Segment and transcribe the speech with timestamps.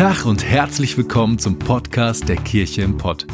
[0.00, 3.26] Tag und herzlich willkommen zum Podcast der Kirche im Pott.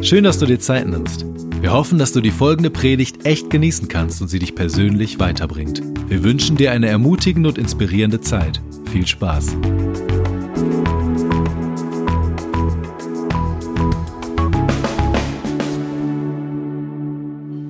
[0.00, 1.26] Schön, dass du dir Zeit nimmst.
[1.60, 5.82] Wir hoffen, dass du die folgende Predigt echt genießen kannst und sie dich persönlich weiterbringt.
[6.08, 8.58] Wir wünschen dir eine ermutigende und inspirierende Zeit.
[8.90, 9.48] Viel Spaß.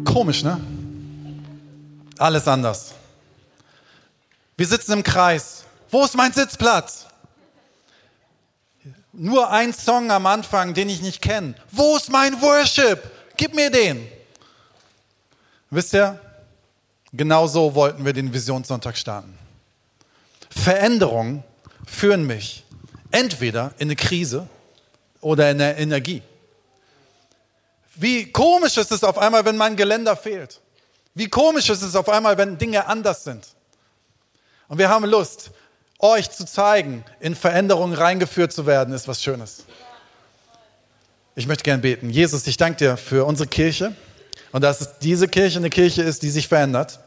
[0.05, 0.61] Komisch, ne?
[2.19, 2.95] Alles anders.
[4.57, 5.65] Wir sitzen im Kreis.
[5.91, 7.07] Wo ist mein Sitzplatz?
[9.17, 11.55] Nur ein Song am Anfang, den ich nicht kenne.
[11.71, 13.01] Wo ist mein Worship?
[13.37, 14.07] Gib mir den.
[15.71, 16.21] Wisst ihr,
[17.13, 19.39] genau so wollten wir den Visionssonntag starten.
[20.51, 21.45] Veränderungen
[21.87, 22.65] führen mich
[23.11, 24.49] entweder in eine Krise
[25.21, 26.23] oder in eine Energie.
[27.95, 30.61] Wie komisch ist es auf einmal, wenn mein Geländer fehlt.
[31.15, 33.47] Wie komisch ist es auf einmal, wenn Dinge anders sind.
[34.67, 35.51] Und wir haben Lust,
[35.99, 39.65] euch zu zeigen, in Veränderungen reingeführt zu werden, ist was Schönes.
[41.37, 42.11] Ich möchte gern beten.
[42.11, 43.95] Jesus, ich danke dir für unsere Kirche
[44.53, 47.01] und dass diese Kirche eine Kirche ist, die sich verändert,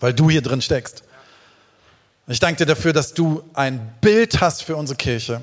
[0.00, 1.02] weil du hier drin steckst.
[2.26, 5.42] Ich danke dir dafür, dass du ein Bild hast für unsere Kirche.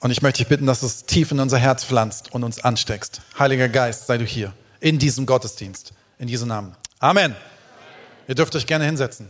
[0.00, 2.62] Und ich möchte dich bitten, dass du es tief in unser Herz pflanzt und uns
[2.62, 3.22] ansteckst.
[3.38, 5.92] Heiliger Geist, sei du hier in diesem Gottesdienst.
[6.18, 6.76] In diesem Namen.
[6.98, 7.34] Amen.
[8.26, 9.28] Ihr dürft euch gerne hinsetzen.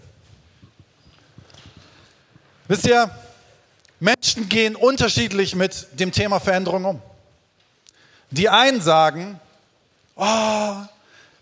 [2.68, 3.10] Wisst ihr,
[3.98, 7.02] Menschen gehen unterschiedlich mit dem Thema Veränderung um.
[8.30, 9.40] Die einen sagen,
[10.16, 10.74] oh,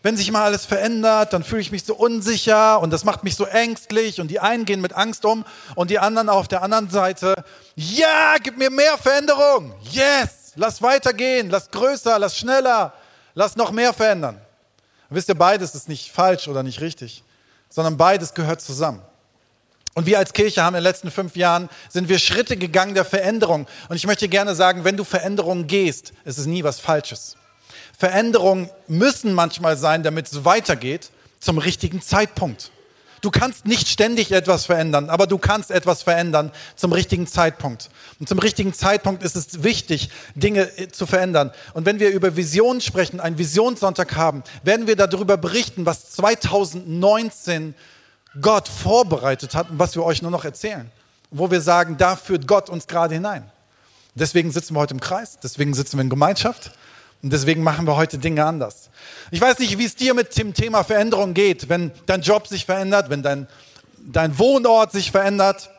[0.04, 3.34] wenn sich mal alles verändert, dann fühle ich mich so unsicher und das macht mich
[3.34, 6.91] so ängstlich und die einen gehen mit Angst um und die anderen auf der anderen
[6.91, 7.34] Seite,
[7.74, 12.92] ja, gib mir mehr Veränderung, yes, lass weitergehen, lass größer, lass schneller,
[13.34, 14.41] lass noch mehr verändern.
[15.10, 17.24] Wisst ihr, beides ist nicht falsch oder nicht richtig,
[17.69, 19.02] sondern beides gehört zusammen.
[19.96, 23.06] Und wir als Kirche haben in den letzten fünf Jahren, sind wir Schritte gegangen der
[23.06, 23.66] Veränderung.
[23.88, 27.38] Und ich möchte gerne sagen, wenn du Veränderungen gehst, ist es nie was Falsches.
[27.98, 31.08] Veränderungen müssen manchmal sein, damit es weitergeht,
[31.40, 32.72] zum richtigen Zeitpunkt.
[33.22, 37.88] Du kannst nicht ständig etwas verändern, aber du kannst etwas verändern zum richtigen Zeitpunkt.
[38.20, 41.52] Und zum richtigen Zeitpunkt ist es wichtig, Dinge äh, zu verändern.
[41.72, 47.74] Und wenn wir über Visionen sprechen, einen Visionssonntag haben, werden wir darüber berichten, was 2019
[48.41, 50.91] Gott vorbereitet hat und was wir euch nur noch erzählen.
[51.30, 53.50] Wo wir sagen, da führt Gott uns gerade hinein.
[54.14, 56.70] Deswegen sitzen wir heute im Kreis, deswegen sitzen wir in Gemeinschaft
[57.22, 58.91] und deswegen machen wir heute Dinge anders.
[59.30, 62.64] Ich weiß nicht, wie es dir mit dem Thema Veränderung geht, wenn dein Job sich
[62.64, 63.46] verändert, wenn dein,
[63.98, 65.70] dein Wohnort sich verändert,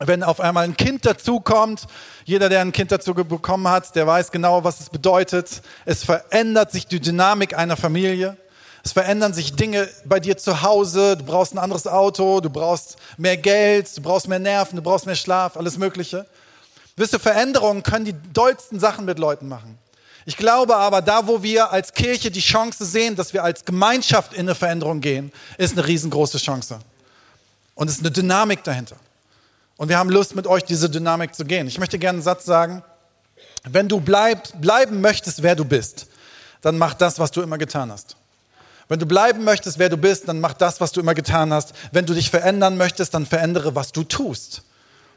[0.00, 1.86] wenn auf einmal ein Kind dazukommt.
[2.24, 5.62] Jeder, der ein Kind dazu bekommen hat, der weiß genau, was es bedeutet.
[5.84, 8.36] Es verändert sich die Dynamik einer Familie.
[8.84, 11.16] Es verändern sich Dinge bei dir zu Hause.
[11.16, 15.06] Du brauchst ein anderes Auto, du brauchst mehr Geld, du brauchst mehr Nerven, du brauchst
[15.06, 16.26] mehr Schlaf, alles Mögliche.
[16.94, 19.78] Wisst ihr, Veränderungen können die dollsten Sachen mit Leuten machen.
[20.26, 24.34] Ich glaube aber, da wo wir als Kirche die Chance sehen, dass wir als Gemeinschaft
[24.34, 26.78] in eine Veränderung gehen, ist eine riesengroße Chance.
[27.74, 28.96] Und es ist eine Dynamik dahinter.
[29.78, 31.66] Und wir haben Lust, mit euch diese Dynamik zu gehen.
[31.66, 32.82] Ich möchte gerne einen Satz sagen.
[33.64, 36.06] Wenn du bleib, bleiben möchtest, wer du bist,
[36.60, 38.16] dann mach das, was du immer getan hast.
[38.88, 41.72] Wenn du bleiben möchtest, wer du bist, dann mach das, was du immer getan hast.
[41.92, 44.62] Wenn du dich verändern möchtest, dann verändere, was du tust.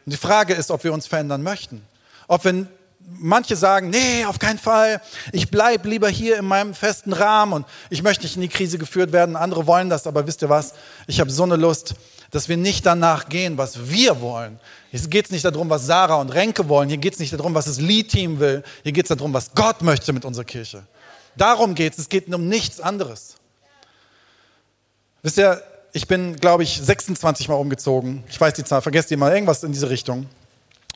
[0.05, 1.81] Und die Frage ist, ob wir uns verändern möchten.
[2.27, 2.67] Ob wenn
[2.99, 5.01] manche sagen, nee, auf keinen Fall,
[5.31, 8.77] ich bleib lieber hier in meinem festen Rahmen und ich möchte nicht in die Krise
[8.77, 9.35] geführt werden.
[9.35, 10.73] Andere wollen das, aber wisst ihr was?
[11.07, 11.95] Ich habe so eine Lust,
[12.31, 14.59] dass wir nicht danach gehen, was wir wollen.
[14.91, 16.89] Hier geht es nicht darum, was Sarah und Renke wollen.
[16.89, 18.63] Hier geht es nicht darum, was das Lead-Team will.
[18.83, 20.83] Hier geht es darum, was Gott möchte mit unserer Kirche.
[21.35, 21.99] Darum geht es.
[21.99, 23.35] Es geht um nichts anderes.
[25.27, 25.61] Wisst ihr,
[25.91, 28.23] ich bin, glaube ich, 26 Mal umgezogen.
[28.29, 30.25] Ich weiß die Zahl, vergesst ihr mal, irgendwas in diese Richtung.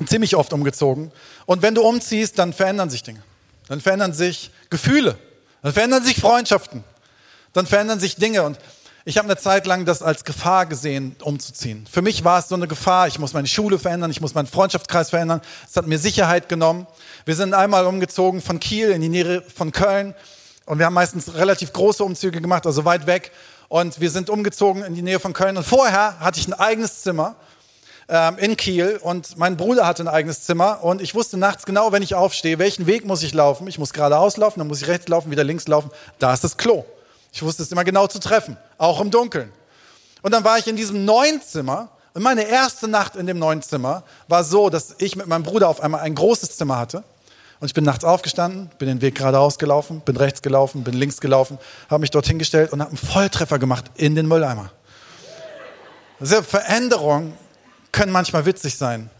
[0.06, 1.12] Ziemlich oft umgezogen.
[1.46, 3.22] Und wenn du umziehst, dann verändern sich Dinge.
[3.68, 5.18] Dann verändern sich Gefühle.
[5.64, 6.86] Dann verändern sich Freundschaften.
[7.52, 8.44] Dann verändern sich Dinge.
[8.44, 8.58] Und
[9.04, 11.86] ich habe eine Zeit lang das als Gefahr gesehen, umzuziehen.
[11.92, 13.10] Für mich war es so eine Gefahr.
[13.10, 15.42] Ich muss meine Schule verändern, ich muss meinen Freundschaftskreis verändern.
[15.70, 16.88] Es hat mir Sicherheit genommen.
[17.26, 20.16] Wir sind einmal umgezogen von Kiel in die Nähe von Köln.
[20.66, 23.34] Und wir haben meistens relativ große Umzüge gemacht, also weit weg.
[23.72, 25.56] Und wir sind umgezogen in die Nähe von Köln.
[25.56, 27.36] Und vorher hatte ich ein eigenes Zimmer
[28.10, 30.84] ähm, in Kiel und mein Bruder hatte ein eigenes Zimmer.
[30.84, 33.68] Und ich wusste nachts genau, wenn ich aufstehe, welchen Weg muss ich laufen.
[33.68, 35.90] Ich muss geradeaus laufen, dann muss ich rechts laufen, wieder links laufen.
[36.20, 36.84] Da ist das Klo.
[37.32, 39.54] Ich wusste es immer genau zu treffen, auch im Dunkeln.
[40.22, 41.92] Und dann war ich in diesem neuen Zimmer.
[42.14, 45.70] Und meine erste Nacht in dem neuen Zimmer war so, dass ich mit meinem Bruder
[45.70, 47.06] auf einmal ein großes Zimmer hatte.
[47.62, 51.22] Und ich bin nachts aufgestanden, bin den Weg geradeaus gelaufen, bin rechts gelaufen, bin links
[51.22, 51.60] gelaufen,
[51.92, 54.72] habe mich dorthin gestellt und habe einen Volltreffer gemacht in den Mülleimer.
[56.20, 57.38] Diese Veränderungen
[57.92, 59.12] können manchmal witzig sein.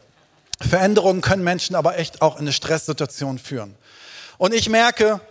[0.60, 3.76] Veränderungen können Menschen aber echt auch in eine Stresssituation führen.
[4.40, 5.22] Und ich merke,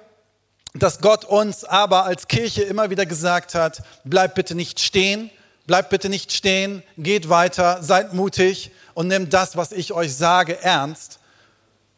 [0.75, 5.31] dass Gott uns aber als Kirche immer wieder gesagt hat, bleibt bitte nicht stehen,
[5.67, 10.63] bleibt bitte nicht stehen, geht weiter, seid mutig und nehmt das, was ich euch sage,
[10.63, 11.19] ernst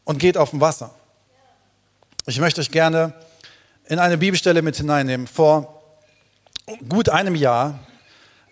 [0.05, 0.95] und geht auf dem Wasser.
[2.25, 3.15] Ich möchte euch gerne
[3.87, 5.27] in eine Bibelstelle mit hineinnehmen.
[5.27, 5.83] Vor
[6.89, 7.81] gut einem Jahr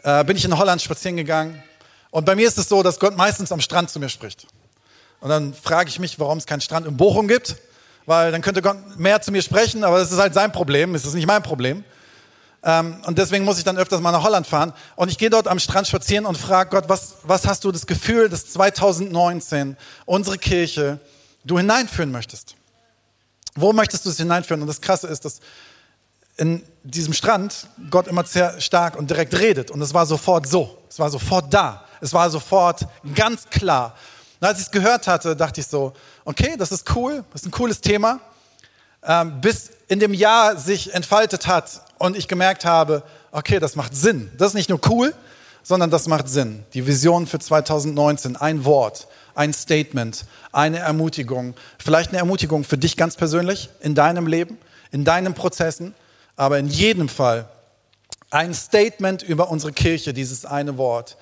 [0.02, 1.62] äh, bin ich in Holland spazieren gegangen
[2.11, 4.49] und bei mir ist es so, dass Gott meistens am Strand zu mir spricht.
[5.20, 7.58] Und dann frage ich mich, warum es keinen Strand in Bochum gibt,
[8.06, 11.05] weil dann könnte Gott mehr zu mir sprechen, aber das ist halt sein Problem, das
[11.05, 11.84] ist nicht mein Problem.
[12.64, 14.72] Ähm, und deswegen muss ich dann öfters mal nach Holland fahren.
[14.96, 17.87] Und ich gehe dort am Strand spazieren und frage Gott, was, was hast du das
[17.87, 19.76] Gefühl, dass 2019
[20.06, 20.99] unsere Kirche
[21.44, 22.56] du hineinführen möchtest?
[23.55, 24.62] Wo möchtest du es hineinführen?
[24.62, 25.41] Und das Krasse ist, dass
[26.37, 29.70] in diesem Strand Gott immer sehr stark und direkt redet.
[29.70, 30.79] Und es war sofort so.
[30.88, 31.85] Es war sofort da.
[32.00, 33.94] Es war sofort ganz klar.
[34.41, 35.93] Und als ich es gehört hatte, dachte ich so,
[36.25, 38.20] okay, das ist cool, das ist ein cooles Thema.
[39.02, 43.94] Ähm, bis in dem Jahr sich entfaltet hat und ich gemerkt habe, okay, das macht
[43.94, 44.31] Sinn.
[44.38, 45.14] Das ist nicht nur cool,
[45.62, 46.64] sondern das macht Sinn.
[46.73, 49.08] Die Vision für 2019, ein Wort,
[49.40, 51.54] ein Statement, eine Ermutigung.
[51.82, 54.58] Vielleicht eine Ermutigung für dich ganz persönlich in deinem Leben,
[54.92, 55.94] in deinen Prozessen,
[56.37, 57.48] aber in jedem Fall
[58.31, 61.16] ein Statement über unsere Kirche, dieses eine Wort,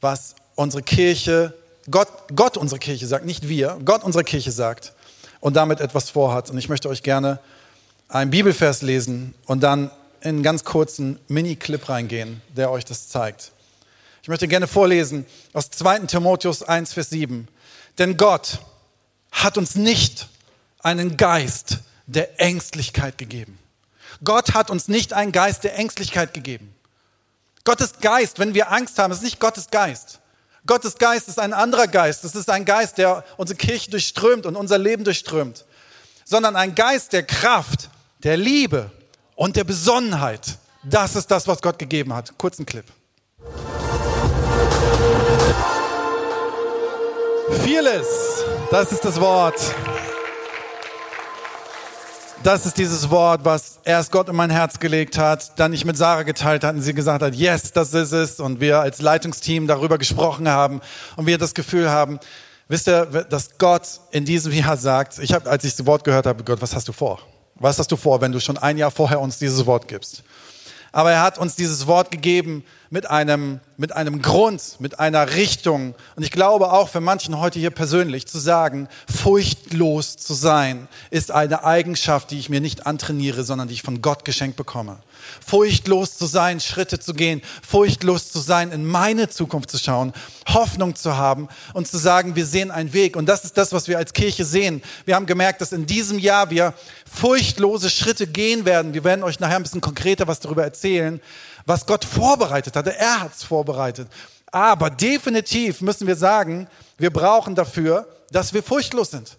[0.00, 1.52] was unsere Kirche,
[1.90, 4.94] Gott, Gott unsere Kirche sagt, nicht wir, Gott unsere Kirche sagt
[5.40, 6.48] und damit etwas vorhat.
[6.48, 7.38] Und ich möchte euch gerne
[8.08, 9.90] einen Bibelvers lesen und dann
[10.22, 13.52] in einen ganz kurzen Mini-Clip reingehen, der euch das zeigt.
[14.22, 16.00] Ich möchte gerne vorlesen aus 2.
[16.00, 17.48] Timotheus 1, Vers 7.
[17.98, 18.60] Denn Gott
[19.32, 20.28] hat uns nicht
[20.78, 23.58] einen Geist der Ängstlichkeit gegeben.
[24.22, 26.72] Gott hat uns nicht einen Geist der Ängstlichkeit gegeben.
[27.64, 30.20] Gottes Geist, wenn wir Angst haben, ist nicht Gottes Geist.
[30.66, 32.22] Gottes Geist ist ein anderer Geist.
[32.22, 35.64] Es ist ein Geist, der unsere Kirche durchströmt und unser Leben durchströmt.
[36.24, 37.90] Sondern ein Geist der Kraft,
[38.22, 38.92] der Liebe
[39.34, 40.58] und der Besonnenheit.
[40.84, 42.38] Das ist das, was Gott gegeben hat.
[42.38, 42.84] Kurzen Clip.
[47.60, 48.06] Vieles,
[48.70, 49.54] das ist das Wort.
[52.42, 55.96] Das ist dieses Wort, was erst Gott in mein Herz gelegt hat, dann ich mit
[55.96, 58.40] Sarah geteilt hat und sie gesagt hat, yes, das ist es.
[58.40, 60.80] Und wir als Leitungsteam darüber gesprochen haben
[61.16, 62.18] und wir das Gefühl haben,
[62.68, 66.26] wisst ihr, dass Gott in diesem Jahr sagt, ich habe, als ich das Wort gehört
[66.26, 67.20] habe, Gott, was hast du vor?
[67.54, 70.24] Was hast du vor, wenn du schon ein Jahr vorher uns dieses Wort gibst?
[70.92, 75.94] Aber er hat uns dieses Wort gegeben mit einem, mit einem Grund, mit einer Richtung.
[76.14, 81.30] Und ich glaube auch für manchen heute hier persönlich zu sagen, furchtlos zu sein, ist
[81.30, 84.98] eine Eigenschaft, die ich mir nicht antrainiere, sondern die ich von Gott geschenkt bekomme.
[85.44, 90.12] Furchtlos zu sein, Schritte zu gehen, furchtlos zu sein, in meine Zukunft zu schauen,
[90.48, 93.16] Hoffnung zu haben und zu sagen, wir sehen einen Weg.
[93.16, 94.82] Und das ist das, was wir als Kirche sehen.
[95.04, 96.74] Wir haben gemerkt, dass in diesem Jahr wir
[97.12, 98.94] furchtlose Schritte gehen werden.
[98.94, 101.20] Wir werden euch nachher ein bisschen konkreter was darüber erzählen,
[101.66, 102.96] was Gott vorbereitet hatte.
[102.96, 104.08] Er hat es vorbereitet.
[104.50, 106.68] Aber definitiv müssen wir sagen,
[106.98, 109.34] wir brauchen dafür, dass wir furchtlos sind.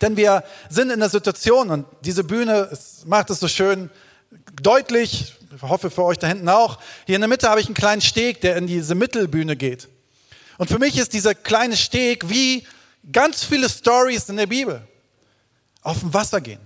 [0.00, 2.70] Denn wir sind in der Situation und diese Bühne
[3.04, 3.90] macht es so schön
[4.62, 6.78] deutlich, ich hoffe für euch da hinten auch.
[7.06, 9.88] Hier in der Mitte habe ich einen kleinen Steg, der in diese Mittelbühne geht.
[10.58, 12.66] Und für mich ist dieser kleine Steg wie
[13.10, 14.86] ganz viele Stories in der Bibel.
[15.82, 16.60] Auf dem Wasser gehen.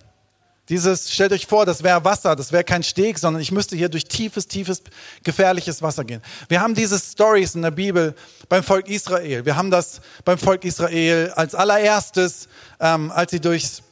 [0.69, 3.89] Dieses, stellt euch vor, das wäre Wasser, das wäre kein Steg, sondern ich müsste hier
[3.89, 4.83] durch tiefes, tiefes,
[5.23, 6.21] gefährliches Wasser gehen.
[6.49, 8.17] Wir haben diese Stories in der Bibel
[8.49, 9.45] beim Volk Israel.
[9.47, 12.49] Wir haben das beim Volk Israel als allererstes,
[12.81, 13.83] ähm, als sie durchs,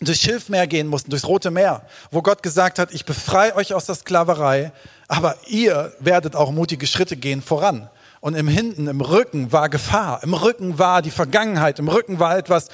[0.00, 3.86] durchs Schilfmeer gehen mussten, durchs Rote Meer, wo Gott gesagt hat, ich befreie euch aus
[3.86, 4.72] der Sklaverei,
[5.08, 7.88] aber ihr werdet auch mutige Schritte gehen voran.
[8.20, 12.36] Und im Hinten, im Rücken war Gefahr, im Rücken war die Vergangenheit, im Rücken war
[12.36, 12.68] etwas.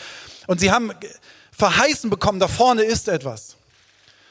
[0.46, 0.92] Und sie haben
[1.50, 3.56] verheißen bekommen, da vorne ist etwas.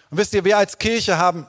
[0.10, 1.46] Und wisst ihr, wir als Kirche haben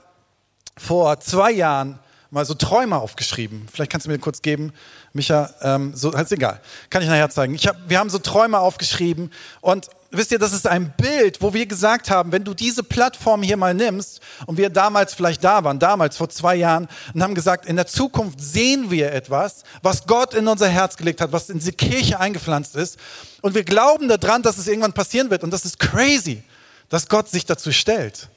[0.76, 1.98] vor zwei Jahren
[2.30, 3.66] mal so Träume aufgeschrieben.
[3.72, 4.72] Vielleicht kannst du mir kurz geben,
[5.12, 7.54] Micha, ähm, so, ist egal, kann ich nachher zeigen.
[7.54, 11.54] Ich hab, wir haben so Träume aufgeschrieben und wisst ihr, das ist ein Bild, wo
[11.54, 15.62] wir gesagt haben, wenn du diese Plattform hier mal nimmst und wir damals vielleicht da
[15.62, 20.06] waren, damals vor zwei Jahren und haben gesagt, in der Zukunft sehen wir etwas, was
[20.06, 22.98] Gott in unser Herz gelegt hat, was in diese Kirche eingepflanzt ist.
[23.40, 25.44] Und wir glauben daran, dass es irgendwann passieren wird.
[25.44, 26.42] Und das ist crazy,
[26.88, 28.28] dass Gott sich dazu stellt.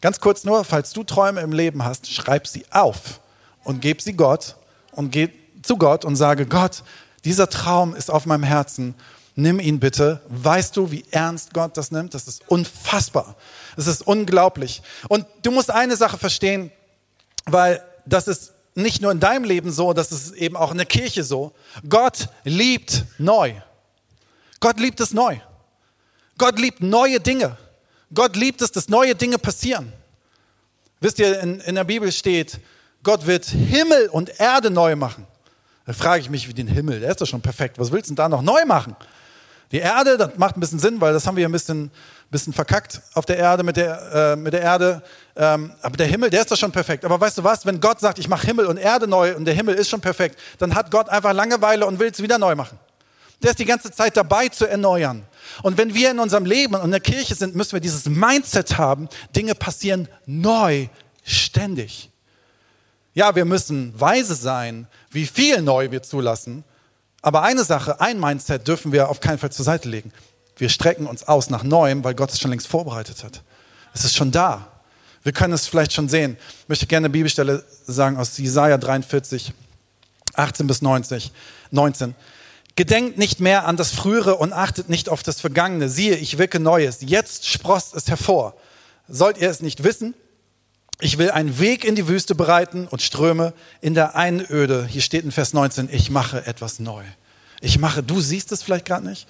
[0.00, 3.20] Ganz kurz nur, falls du Träume im Leben hast, schreib sie auf
[3.62, 4.56] und gib sie Gott
[4.90, 5.28] und geh
[5.62, 6.82] zu Gott und sage, Gott,
[7.24, 8.96] dieser Traum ist auf meinem Herzen
[9.34, 10.20] nimm ihn bitte.
[10.28, 12.14] Weißt du, wie ernst Gott das nimmt?
[12.14, 13.36] Das ist unfassbar.
[13.76, 14.82] Das ist unglaublich.
[15.08, 16.70] Und du musst eine Sache verstehen,
[17.46, 20.86] weil das ist nicht nur in deinem Leben so, das ist eben auch in der
[20.86, 21.52] Kirche so.
[21.88, 23.54] Gott liebt neu.
[24.60, 25.38] Gott liebt es neu.
[26.38, 27.56] Gott liebt neue Dinge.
[28.14, 29.92] Gott liebt es, dass neue Dinge passieren.
[31.00, 32.60] Wisst ihr, in, in der Bibel steht,
[33.02, 35.26] Gott wird Himmel und Erde neu machen.
[35.86, 37.78] Da frage ich mich, wie den Himmel, der ist doch schon perfekt.
[37.78, 38.94] Was willst du denn da noch neu machen?
[39.72, 41.90] Die Erde, das macht ein bisschen Sinn, weil das haben wir ein bisschen,
[42.30, 45.02] bisschen verkackt auf der Erde mit der, äh, mit der Erde.
[45.34, 47.06] Ähm, aber der Himmel, der ist doch schon perfekt.
[47.06, 49.54] Aber weißt du was, wenn Gott sagt, ich mache Himmel und Erde neu und der
[49.54, 52.78] Himmel ist schon perfekt, dann hat Gott einfach Langeweile und will es wieder neu machen.
[53.42, 55.24] Der ist die ganze Zeit dabei zu erneuern.
[55.62, 58.76] Und wenn wir in unserem Leben und in der Kirche sind, müssen wir dieses Mindset
[58.76, 60.88] haben, Dinge passieren neu,
[61.24, 62.10] ständig.
[63.14, 66.62] Ja, wir müssen weise sein, wie viel neu wir zulassen.
[67.22, 70.12] Aber eine Sache, ein Mindset dürfen wir auf keinen Fall zur Seite legen.
[70.56, 73.42] Wir strecken uns aus nach Neuem, weil Gott es schon längst vorbereitet hat.
[73.94, 74.68] Es ist schon da.
[75.22, 76.36] Wir können es vielleicht schon sehen.
[76.62, 79.52] Ich möchte gerne eine Bibelstelle sagen aus Jesaja 43,
[80.34, 81.32] 18 bis 90,
[81.70, 82.14] 19.
[82.74, 85.88] Gedenkt nicht mehr an das Frühere und achtet nicht auf das Vergangene.
[85.88, 86.98] Siehe, ich wirke Neues.
[87.00, 88.54] Jetzt sprost es hervor.
[89.08, 90.14] Sollt ihr es nicht wissen?
[91.04, 94.86] Ich will einen Weg in die Wüste bereiten und Ströme in der Einöde.
[94.86, 97.02] Hier steht in Vers 19, ich mache etwas neu.
[97.60, 99.26] Ich mache, du siehst es vielleicht gerade nicht.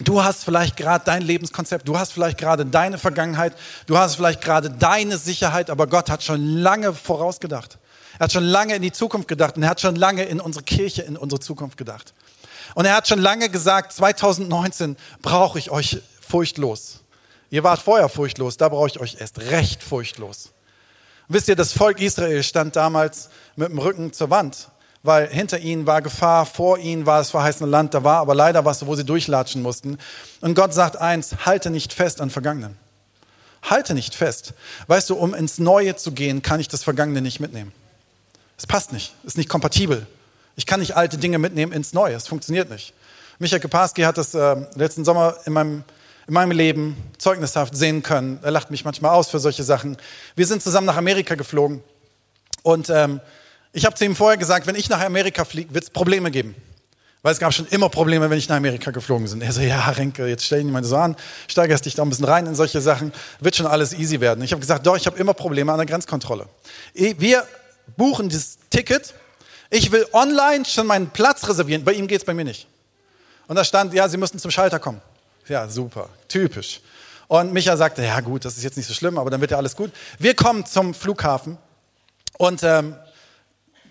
[0.00, 3.54] Du hast vielleicht gerade dein Lebenskonzept, du hast vielleicht gerade deine Vergangenheit,
[3.86, 7.78] du hast vielleicht gerade deine Sicherheit, aber Gott hat schon lange vorausgedacht.
[8.18, 10.64] Er hat schon lange in die Zukunft gedacht und er hat schon lange in unsere
[10.64, 12.14] Kirche, in unsere Zukunft gedacht.
[12.74, 17.04] Und er hat schon lange gesagt, 2019 brauche ich euch furchtlos.
[17.50, 20.50] Ihr wart vorher furchtlos, da brauche ich euch erst recht furchtlos.
[21.28, 24.68] Wisst ihr, das Volk Israel stand damals mit dem Rücken zur Wand,
[25.02, 28.64] weil hinter ihnen war Gefahr, vor ihnen war das verheißene Land, da war aber leider
[28.64, 29.98] was, wo sie durchlatschen mussten.
[30.40, 32.76] Und Gott sagt eins, halte nicht fest an Vergangenen.
[33.62, 34.52] Halte nicht fest.
[34.86, 37.72] Weißt du, um ins Neue zu gehen, kann ich das Vergangene nicht mitnehmen.
[38.58, 40.06] Es passt nicht, ist nicht kompatibel.
[40.56, 42.14] Ich kann nicht alte Dinge mitnehmen ins Neue.
[42.14, 42.92] Es funktioniert nicht.
[43.38, 45.84] Michael Keparski hat das äh, letzten Sommer in meinem,
[46.26, 48.38] in meinem Leben zeugnishaft sehen können.
[48.42, 49.96] Er lacht mich manchmal aus für solche Sachen.
[50.36, 51.82] Wir sind zusammen nach Amerika geflogen
[52.62, 53.20] und ähm,
[53.72, 56.54] ich habe zu ihm vorher gesagt, wenn ich nach Amerika fliege, wird es Probleme geben.
[57.22, 59.40] Weil es gab schon immer Probleme, wenn ich nach Amerika geflogen bin.
[59.40, 61.16] Er so, ja, Renke, jetzt stell dich mal so an,
[61.48, 64.44] steigerst dich da ein bisschen rein in solche Sachen, wird schon alles easy werden.
[64.44, 66.46] Ich habe gesagt, doch, ich habe immer Probleme an der Grenzkontrolle.
[66.92, 67.44] Wir
[67.96, 69.14] buchen das Ticket
[69.74, 71.82] ich will online schon meinen Platz reservieren.
[71.82, 72.68] Bei ihm geht es bei mir nicht.
[73.48, 75.00] Und da stand, ja, Sie müssen zum Schalter kommen.
[75.48, 76.80] Ja, super, typisch.
[77.28, 79.56] Und Micha sagte, ja gut, das ist jetzt nicht so schlimm, aber dann wird ja
[79.56, 79.90] alles gut.
[80.18, 81.58] Wir kommen zum Flughafen
[82.38, 82.96] und ähm,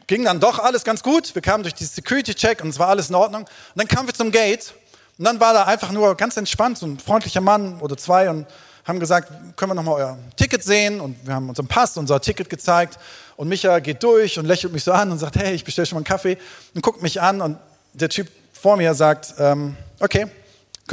[0.08, 1.34] ging dann doch alles ganz gut.
[1.34, 3.42] Wir kamen durch die Security-Check und es war alles in Ordnung.
[3.44, 4.74] Und dann kamen wir zum Gate
[5.18, 8.48] und dann war da einfach nur ganz entspannt so ein freundlicher Mann oder zwei und
[8.86, 11.00] haben gesagt, können wir nochmal euer Ticket sehen?
[11.00, 13.00] Und wir haben unseren Pass, unser Ticket gezeigt.
[13.38, 15.96] Und Micha geht durch und lächelt mich so an und sagt, hey, ich bestelle schon
[15.96, 16.38] mal einen Kaffee.
[16.76, 17.58] Und guckt mich an und
[17.94, 20.28] der Typ vor mir sagt, ähm, okay,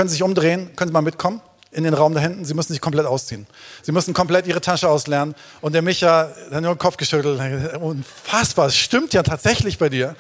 [0.01, 1.43] können Sie sich umdrehen, können Sie mal mitkommen
[1.73, 2.47] in den Raum da hinten.
[2.47, 3.47] Sie müssen sich komplett ausziehen.
[3.83, 5.35] Sie müssen komplett Ihre Tasche auslernen.
[5.61, 7.39] Und der Micha hat nur den Kopf geschüttelt.
[7.79, 10.17] Unfassbar, es stimmt ja tatsächlich bei dir.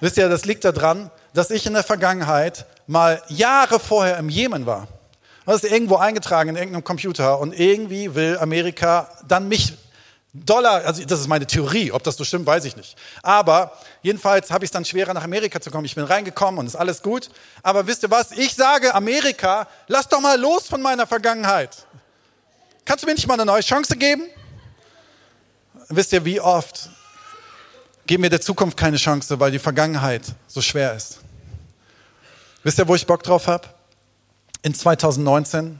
[0.00, 4.64] Wisst ihr, das liegt daran, dass ich in der Vergangenheit mal Jahre vorher im Jemen
[4.64, 4.88] war.
[5.44, 9.74] Das ist irgendwo eingetragen in irgendeinem Computer und irgendwie will Amerika dann mich
[10.34, 12.96] Dollar, also das ist meine Theorie, ob das so stimmt, weiß ich nicht.
[13.22, 15.84] Aber jedenfalls habe ich es dann schwerer nach Amerika zu kommen.
[15.84, 17.28] Ich bin reingekommen und ist alles gut.
[17.62, 18.32] Aber wisst ihr was?
[18.32, 21.86] Ich sage Amerika, lass doch mal los von meiner Vergangenheit.
[22.86, 24.22] Kannst du mir nicht mal eine neue Chance geben?
[25.90, 26.88] Wisst ihr, wie oft
[28.06, 31.20] geben wir der Zukunft keine Chance, weil die Vergangenheit so schwer ist?
[32.62, 33.68] Wisst ihr, wo ich Bock drauf habe?
[34.62, 35.78] In 2019,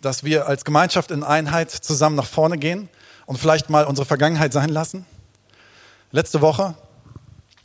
[0.00, 2.88] dass wir als Gemeinschaft in Einheit zusammen nach vorne gehen
[3.26, 5.06] und vielleicht mal unsere Vergangenheit sein lassen?
[6.10, 6.74] Letzte Woche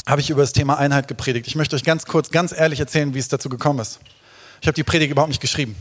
[0.07, 1.47] habe ich über das Thema Einheit gepredigt.
[1.47, 3.99] Ich möchte euch ganz kurz, ganz ehrlich erzählen, wie es dazu gekommen ist.
[4.61, 5.75] Ich habe die Predigt überhaupt nicht geschrieben.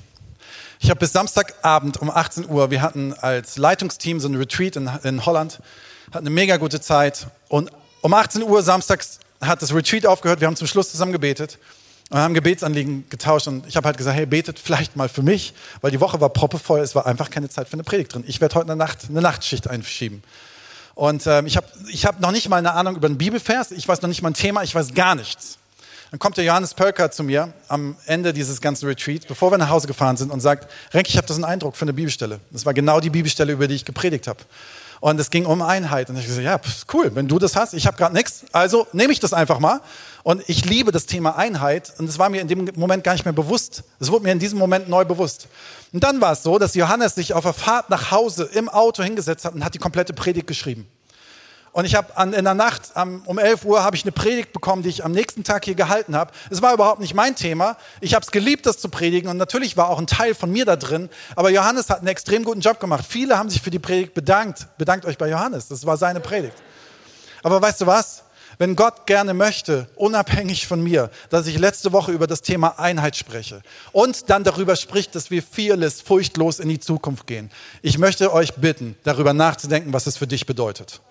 [0.80, 4.90] Ich habe bis Samstagabend um 18 Uhr, wir hatten als Leitungsteam so ein Retreat in,
[5.04, 5.60] in Holland,
[6.12, 7.70] hatten eine mega gute Zeit und
[8.02, 11.58] um 18 Uhr samstags hat das Retreat aufgehört, wir haben zum Schluss zusammen gebetet
[12.10, 15.54] und haben Gebetsanliegen getauscht und ich habe halt gesagt, hey, betet vielleicht mal für mich,
[15.80, 18.24] weil die Woche war proppevoll, es war einfach keine Zeit für eine Predigt drin.
[18.26, 20.22] Ich werde heute eine, Nacht, eine Nachtschicht einschieben.
[20.94, 23.86] Und ähm, ich habe ich hab noch nicht mal eine Ahnung über einen Bibelvers, ich
[23.86, 25.58] weiß noch nicht mal ein Thema, ich weiß gar nichts.
[26.10, 29.68] Dann kommt der Johannes Pölker zu mir am Ende dieses ganzen Retreats, bevor wir nach
[29.68, 32.38] Hause gefahren sind und sagt, Renk, ich habe das einen Eindruck für eine Bibelstelle.
[32.52, 34.38] Das war genau die Bibelstelle, über die ich gepredigt habe.
[35.00, 36.08] Und es ging um Einheit.
[36.08, 36.60] Und ich gesagt, ja,
[36.94, 39.80] cool, wenn du das hast, ich habe gerade nichts, also nehme ich das einfach mal.
[40.26, 41.92] Und ich liebe das Thema Einheit.
[41.98, 43.84] Und es war mir in dem Moment gar nicht mehr bewusst.
[44.00, 45.46] Es wurde mir in diesem Moment neu bewusst.
[45.92, 49.04] Und dann war es so, dass Johannes sich auf der Fahrt nach Hause im Auto
[49.04, 50.88] hingesetzt hat und hat die komplette Predigt geschrieben.
[51.70, 52.90] Und ich habe in der Nacht
[53.26, 56.16] um 11 Uhr habe ich eine Predigt bekommen, die ich am nächsten Tag hier gehalten
[56.16, 56.32] habe.
[56.50, 57.76] Es war überhaupt nicht mein Thema.
[58.00, 60.64] Ich habe es geliebt, das zu predigen und natürlich war auch ein Teil von mir
[60.64, 61.08] da drin.
[61.36, 63.04] Aber Johannes hat einen extrem guten Job gemacht.
[63.08, 64.66] Viele haben sich für die Predigt bedankt.
[64.76, 65.68] Bedankt euch bei Johannes.
[65.68, 66.56] Das war seine Predigt.
[67.44, 68.24] Aber weißt du was?
[68.58, 73.16] Wenn Gott gerne möchte, unabhängig von mir, dass ich letzte Woche über das Thema Einheit
[73.16, 77.50] spreche und dann darüber spricht, dass wir fearless, furchtlos in die Zukunft gehen.
[77.82, 81.02] Ich möchte euch bitten, darüber nachzudenken, was es für dich bedeutet.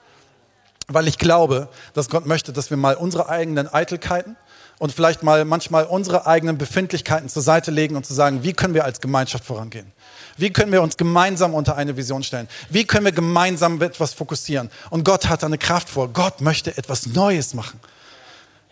[0.88, 4.36] Weil ich glaube, dass Gott möchte, dass wir mal unsere eigenen Eitelkeiten
[4.80, 8.74] und vielleicht mal manchmal unsere eigenen Befindlichkeiten zur Seite legen und zu sagen, wie können
[8.74, 9.92] wir als Gemeinschaft vorangehen?
[10.38, 12.50] Wie können wir uns gemeinsam unter eine Vision stellen?
[12.70, 14.70] Wie können wir gemeinsam etwas fokussieren?
[14.90, 16.10] Und Gott hat da eine Kraft vor.
[16.10, 17.80] Gott möchte etwas Neues machen.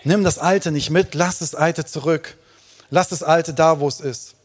[0.04, 2.38] Nimm das Alte nicht mit, lass das Alte zurück.
[2.90, 4.36] Lass das Alte da, wo es ist.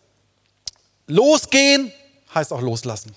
[1.08, 1.92] Losgehen
[2.34, 3.14] heißt auch loslassen.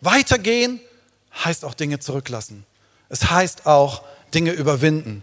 [0.00, 0.80] Weitergehen
[1.44, 2.64] heißt auch Dinge zurücklassen.
[3.08, 4.02] Es heißt auch
[4.32, 5.22] Dinge überwinden.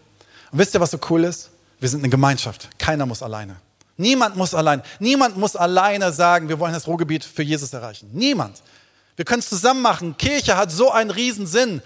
[0.52, 1.50] Und wisst ihr, was so cool ist?
[1.80, 2.70] Wir sind eine Gemeinschaft.
[2.78, 3.58] Keiner muss alleine.
[3.98, 4.82] Niemand muss allein.
[5.00, 8.10] Niemand muss alleine sagen, wir wollen das Ruhrgebiet für Jesus erreichen.
[8.12, 8.62] Niemand.
[9.16, 10.18] Wir können es zusammen machen.
[10.18, 11.82] Kirche hat so einen riesen Sinn.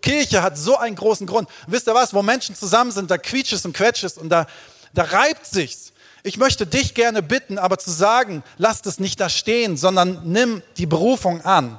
[0.00, 1.48] Kirche hat so einen großen Grund.
[1.66, 2.14] Und wisst ihr was?
[2.14, 4.46] Wo Menschen zusammen sind, da quietscht es und quetscht es und da,
[4.94, 5.92] da reibt sich's.
[6.22, 10.62] Ich möchte dich gerne bitten, aber zu sagen, lass es nicht da stehen, sondern nimm
[10.76, 11.78] die Berufung an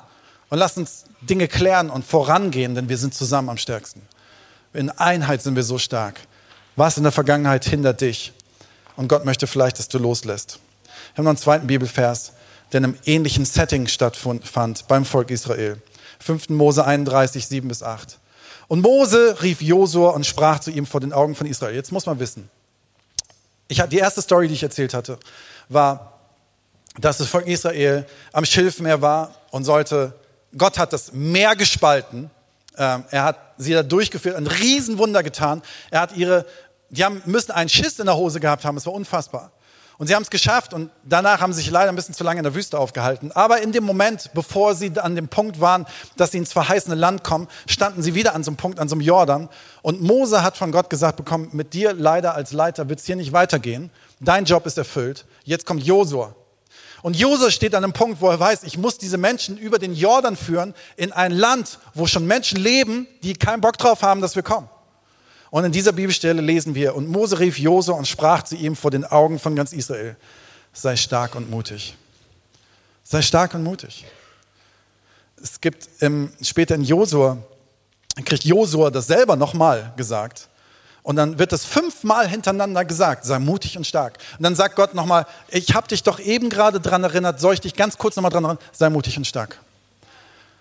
[0.50, 4.02] und lass uns Dinge klären und vorangehen, denn wir sind zusammen am stärksten.
[4.74, 6.20] In Einheit sind wir so stark.
[6.76, 8.34] Was in der Vergangenheit hindert dich?
[9.02, 10.60] Und Gott möchte vielleicht, dass du loslässt.
[10.84, 12.34] Wir haben noch einen zweiten Bibelvers,
[12.72, 15.82] der in einem ähnlichen Setting stattfand beim Volk Israel.
[16.20, 16.50] 5.
[16.50, 18.20] Mose 31, 7 bis 8.
[18.68, 21.74] Und Mose rief Josua und sprach zu ihm vor den Augen von Israel.
[21.74, 22.48] Jetzt muss man wissen.
[23.68, 25.18] Ich, die erste Story, die ich erzählt hatte,
[25.68, 26.20] war,
[27.00, 30.14] dass das Volk Israel am Schilfmeer war und sollte,
[30.56, 32.30] Gott hat das Meer gespalten.
[32.78, 35.64] Ähm, er hat sie da durchgeführt, ein Riesenwunder getan.
[35.90, 36.46] Er hat ihre
[36.92, 39.52] die haben, müssen einen Schiss in der Hose gehabt haben, es war unfassbar.
[39.98, 42.40] Und sie haben es geschafft und danach haben sie sich leider ein bisschen zu lange
[42.40, 43.32] in der Wüste aufgehalten.
[43.34, 45.86] Aber in dem Moment, bevor sie an dem Punkt waren,
[46.18, 48.96] dass sie ins verheißene Land kommen, standen sie wieder an so einem Punkt, an so
[48.96, 49.48] einem Jordan.
[49.84, 53.16] Und Mose hat von Gott gesagt bekommen, mit dir leider als Leiter wird es hier
[53.16, 53.92] nicht weitergehen.
[54.20, 55.26] Dein Job ist erfüllt.
[55.44, 56.34] Jetzt kommt Josua.
[57.04, 59.94] Und Josua steht an einem Punkt, wo er weiß, ich muss diese Menschen über den
[59.94, 64.36] Jordan führen in ein Land, wo schon Menschen leben, die keinen Bock drauf haben, dass
[64.36, 64.68] wir kommen.
[65.52, 68.90] Und in dieser Bibelstelle lesen wir, und Mose rief Jose und sprach zu ihm vor
[68.90, 70.16] den Augen von ganz Israel,
[70.74, 71.96] sei stark und mutig.
[73.04, 74.06] Sei stark und mutig.
[75.44, 77.38] Es gibt im, später in Josua,
[78.24, 80.48] kriegt Josua das selber nochmal gesagt.
[81.04, 84.20] Und dann wird das fünfmal hintereinander gesagt, sei mutig und stark.
[84.38, 87.62] Und dann sagt Gott nochmal, ich habe dich doch eben gerade daran erinnert, soll ich
[87.62, 89.60] dich ganz kurz nochmal daran erinnern, sei mutig und stark.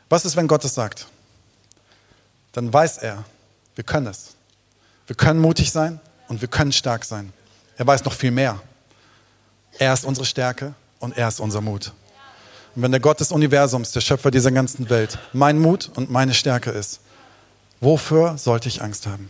[0.08, 1.06] Was ist, wenn Gott es sagt?
[2.50, 3.22] Dann weiß er,
[3.76, 4.34] wir können es.
[5.10, 7.32] Wir können mutig sein und wir können stark sein.
[7.76, 8.60] Er weiß noch viel mehr.
[9.76, 11.92] Er ist unsere Stärke und er ist unser Mut.
[12.76, 16.32] Und wenn der Gott des Universums, der Schöpfer dieser ganzen Welt, mein Mut und meine
[16.32, 17.00] Stärke ist,
[17.80, 19.28] wofür sollte ich Angst haben?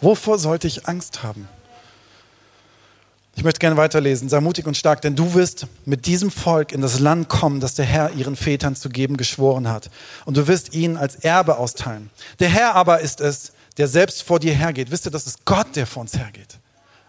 [0.00, 1.48] Wovor sollte ich Angst haben?
[3.34, 4.28] Ich möchte gerne weiterlesen.
[4.28, 7.74] Sei mutig und stark, denn du wirst mit diesem Volk in das Land kommen, das
[7.74, 9.90] der Herr ihren Vätern zu geben geschworen hat.
[10.24, 12.10] Und du wirst ihnen als Erbe austeilen.
[12.38, 14.90] Der Herr aber ist es, der selbst vor dir hergeht.
[14.90, 16.58] Wisst ihr, das ist Gott, der vor uns hergeht.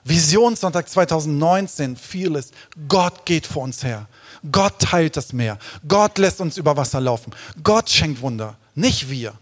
[0.04, 2.52] Visionssonntag 2019, vieles.
[2.88, 4.08] Gott geht vor uns her.
[4.52, 5.58] Gott teilt das Meer.
[5.88, 7.34] Gott lässt uns über Wasser laufen.
[7.64, 9.34] Gott schenkt Wunder, nicht wir.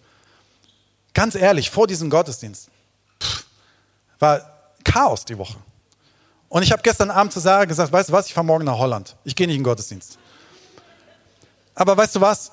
[1.13, 2.69] Ganz ehrlich, vor diesem Gottesdienst
[3.21, 3.45] pff,
[4.19, 4.51] war
[4.83, 5.57] Chaos die Woche.
[6.49, 8.77] Und ich habe gestern Abend zu Sarah gesagt, weißt du was, ich fahre morgen nach
[8.77, 9.15] Holland.
[9.23, 10.17] Ich gehe nicht in den Gottesdienst.
[11.73, 12.51] Aber weißt du was,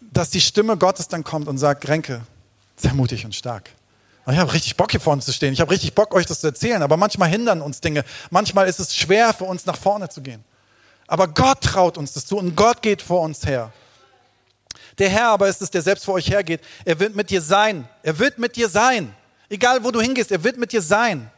[0.00, 2.22] dass die Stimme Gottes dann kommt und sagt, Renke,
[2.76, 3.70] sei mutig und stark.
[4.26, 5.52] Ich habe richtig Bock hier vorne zu stehen.
[5.52, 6.82] Ich habe richtig Bock, euch das zu erzählen.
[6.82, 8.04] Aber manchmal hindern uns Dinge.
[8.30, 10.44] Manchmal ist es schwer für uns, nach vorne zu gehen.
[11.06, 13.72] Aber Gott traut uns das zu und Gott geht vor uns her.
[14.98, 16.60] Der Herr aber ist es, der selbst vor euch hergeht.
[16.84, 17.88] Er wird mit dir sein.
[18.02, 19.14] Er wird mit dir sein.
[19.48, 21.30] Egal, wo du hingehst, er wird mit dir sein.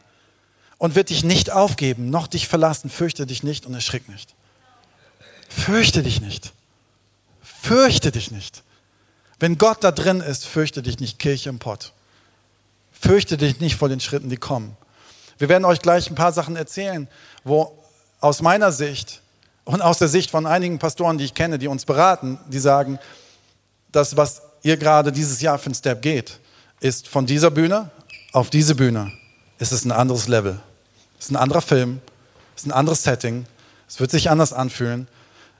[0.77, 2.89] Und wird dich nicht aufgeben, noch dich verlassen.
[2.89, 4.35] Fürchte dich nicht und erschrick nicht.
[5.47, 6.51] Fürchte dich nicht.
[7.41, 8.63] Fürchte dich nicht.
[9.39, 11.93] Wenn Gott da drin ist, fürchte dich nicht, Kirche im Pott.
[13.03, 14.77] Fürchte dich nicht vor den Schritten, die kommen.
[15.37, 17.09] Wir werden euch gleich ein paar Sachen erzählen,
[17.43, 17.77] wo
[18.21, 19.21] aus meiner Sicht
[19.65, 22.99] und aus der Sicht von einigen Pastoren, die ich kenne, die uns beraten, die sagen,
[23.91, 26.39] das, was ihr gerade dieses Jahr für ein Step geht,
[26.79, 27.91] ist von dieser Bühne
[28.31, 29.11] auf diese Bühne.
[29.57, 30.61] Es ist ein anderes Level.
[31.19, 31.99] Es ist ein anderer Film.
[32.55, 33.45] Es ist ein anderes Setting.
[33.85, 35.09] Es wird sich anders anfühlen.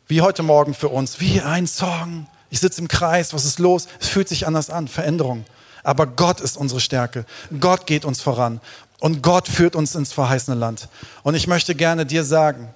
[0.07, 1.19] Wie heute Morgen für uns.
[1.19, 2.25] Wie ein Song.
[2.49, 3.33] Ich sitze im Kreis.
[3.33, 3.89] Was ist los?
[3.99, 4.87] Es fühlt sich anders an.
[4.87, 5.43] Veränderung.
[5.83, 7.25] Aber Gott ist unsere Stärke.
[7.59, 8.61] Gott geht uns voran.
[8.99, 10.87] Und Gott führt uns ins verheißene Land.
[11.23, 12.73] Und ich möchte gerne dir sagen,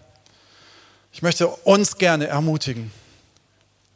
[1.13, 2.91] ich möchte uns gerne ermutigen,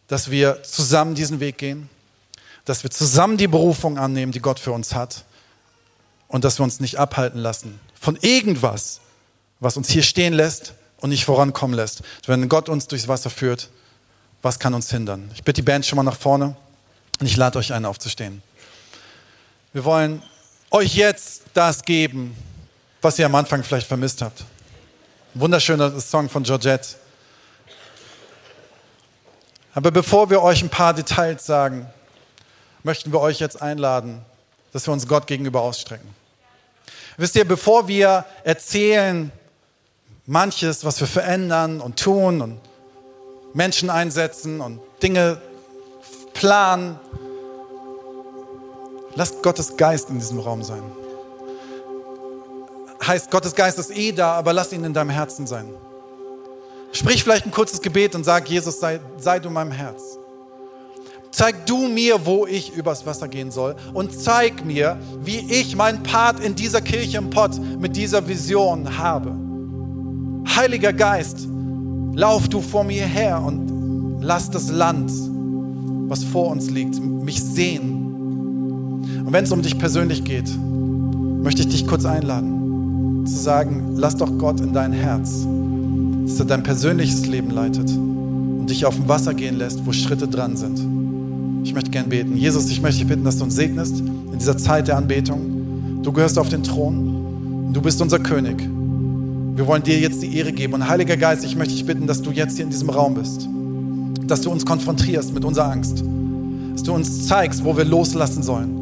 [0.07, 1.89] dass wir zusammen diesen Weg gehen,
[2.65, 5.25] dass wir zusammen die Berufung annehmen, die Gott für uns hat
[6.27, 9.01] und dass wir uns nicht abhalten lassen von irgendwas,
[9.59, 12.01] was uns hier stehen lässt und nicht vorankommen lässt.
[12.25, 13.69] Wenn Gott uns durchs Wasser führt,
[14.41, 15.29] was kann uns hindern?
[15.35, 16.55] Ich bitte die Band schon mal nach vorne
[17.19, 18.41] und ich lade euch ein, aufzustehen.
[19.73, 20.21] Wir wollen
[20.69, 22.35] euch jetzt das geben,
[23.01, 24.43] was ihr am Anfang vielleicht vermisst habt.
[25.33, 26.89] Ein wunderschöner Song von Georgette.
[29.73, 31.89] Aber bevor wir euch ein paar Details sagen,
[32.83, 34.21] möchten wir euch jetzt einladen,
[34.73, 36.13] dass wir uns Gott gegenüber ausstrecken.
[37.15, 39.31] Wisst ihr, bevor wir erzählen,
[40.25, 42.59] manches, was wir verändern und tun und
[43.53, 45.41] Menschen einsetzen und Dinge
[46.33, 46.99] planen,
[49.15, 50.83] lasst Gottes Geist in diesem Raum sein.
[53.05, 55.67] Heißt, Gottes Geist ist eh da, aber lass ihn in deinem Herzen sein.
[56.91, 60.17] Sprich vielleicht ein kurzes Gebet und sag, Jesus, sei, sei du in meinem Herz.
[61.31, 66.03] Zeig du mir, wo ich übers Wasser gehen soll und zeig mir, wie ich meinen
[66.03, 69.33] Part in dieser Kirche im Pott mit dieser Vision habe.
[70.55, 71.47] Heiliger Geist,
[72.13, 75.09] lauf du vor mir her und lass das Land,
[76.09, 78.00] was vor uns liegt, mich sehen.
[79.31, 80.51] Und wenn es um dich persönlich geht,
[81.41, 85.47] möchte ich dich kurz einladen, zu sagen, lass doch Gott in dein Herz,
[86.25, 90.27] dass er dein persönliches Leben leitet und dich auf dem Wasser gehen lässt, wo Schritte
[90.27, 90.81] dran sind.
[91.65, 92.35] Ich möchte gern beten.
[92.35, 96.01] Jesus, ich möchte dich bitten, dass du uns segnest in dieser Zeit der Anbetung.
[96.03, 97.69] Du gehörst auf den Thron.
[97.71, 98.59] Du bist unser König.
[98.59, 100.73] Wir wollen dir jetzt die Ehre geben.
[100.73, 103.47] Und Heiliger Geist, ich möchte dich bitten, dass du jetzt hier in diesem Raum bist.
[104.27, 106.03] Dass du uns konfrontierst mit unserer Angst.
[106.73, 108.80] Dass du uns zeigst, wo wir loslassen sollen.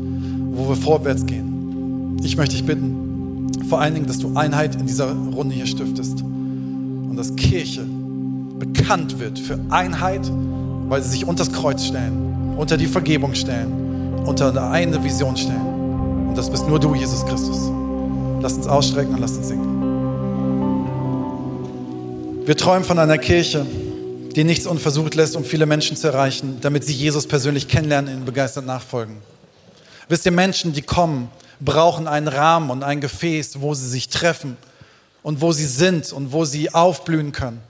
[0.60, 2.18] Wo wir vorwärts gehen.
[2.24, 6.22] Ich möchte dich bitten, vor allen Dingen, dass du Einheit in dieser Runde hier stiftest.
[6.22, 7.86] Und dass Kirche
[8.60, 10.30] bekannt wird für Einheit,
[10.90, 16.28] weil sie sich unter das Kreuz stellen unter die Vergebung stellen, unter eine Vision stellen.
[16.28, 17.72] Und das bist nur du, Jesus Christus.
[18.42, 19.80] Lass uns ausstrecken und lass uns singen.
[22.46, 23.66] Wir träumen von einer Kirche,
[24.36, 28.26] die nichts unversucht lässt, um viele Menschen zu erreichen, damit sie Jesus persönlich kennenlernen und
[28.26, 29.16] begeistert nachfolgen.
[30.10, 34.58] Wisst ihr, Menschen, die kommen, brauchen einen Rahmen und ein Gefäß, wo sie sich treffen
[35.22, 37.62] und wo sie sind und wo sie aufblühen können.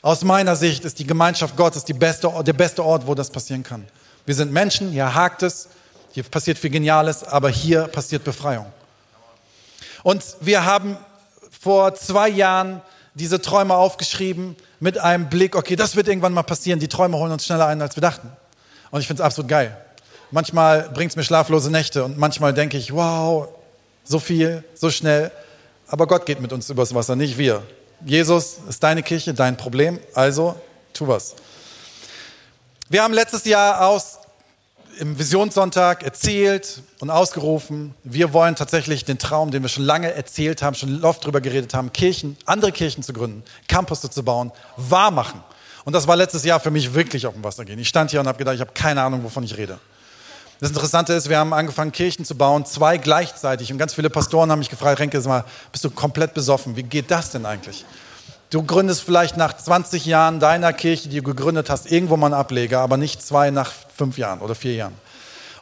[0.00, 3.64] Aus meiner Sicht ist die Gemeinschaft Gottes die beste, der beste Ort, wo das passieren
[3.64, 3.86] kann.
[4.26, 5.68] Wir sind Menschen, hier hakt es,
[6.12, 8.66] hier passiert viel Geniales, aber hier passiert Befreiung.
[10.04, 10.96] Und wir haben
[11.60, 12.80] vor zwei Jahren
[13.14, 17.32] diese Träume aufgeschrieben mit einem Blick, okay, das wird irgendwann mal passieren, die Träume holen
[17.32, 18.30] uns schneller ein, als wir dachten.
[18.90, 19.76] Und ich finde es absolut geil.
[20.32, 23.48] Manchmal bringt es mir schlaflose Nächte und manchmal denke ich, wow,
[24.02, 25.30] so viel, so schnell.
[25.86, 27.62] Aber Gott geht mit uns übers Wasser, nicht wir.
[28.02, 30.54] Jesus ist deine Kirche, dein Problem, also
[30.94, 31.34] tu was.
[32.88, 34.20] Wir haben letztes Jahr aus
[34.98, 40.62] im Visionssonntag erzählt und ausgerufen, wir wollen tatsächlich den Traum, den wir schon lange erzählt
[40.62, 45.10] haben, schon oft drüber geredet haben, Kirchen, andere Kirchen zu gründen, Campus zu bauen, wahr
[45.10, 45.44] machen.
[45.84, 47.78] Und das war letztes Jahr für mich wirklich auf dem Wasser gehen.
[47.78, 49.78] Ich stand hier und habe gedacht, ich habe keine Ahnung, wovon ich rede.
[50.62, 53.72] Das Interessante ist, wir haben angefangen, Kirchen zu bauen, zwei gleichzeitig.
[53.72, 55.20] Und ganz viele Pastoren haben mich gefragt, Renke,
[55.72, 56.76] bist du komplett besoffen?
[56.76, 57.84] Wie geht das denn eigentlich?
[58.50, 62.34] Du gründest vielleicht nach 20 Jahren deiner Kirche, die du gegründet hast, irgendwo mal einen
[62.34, 64.94] Ableger, aber nicht zwei nach fünf Jahren oder vier Jahren.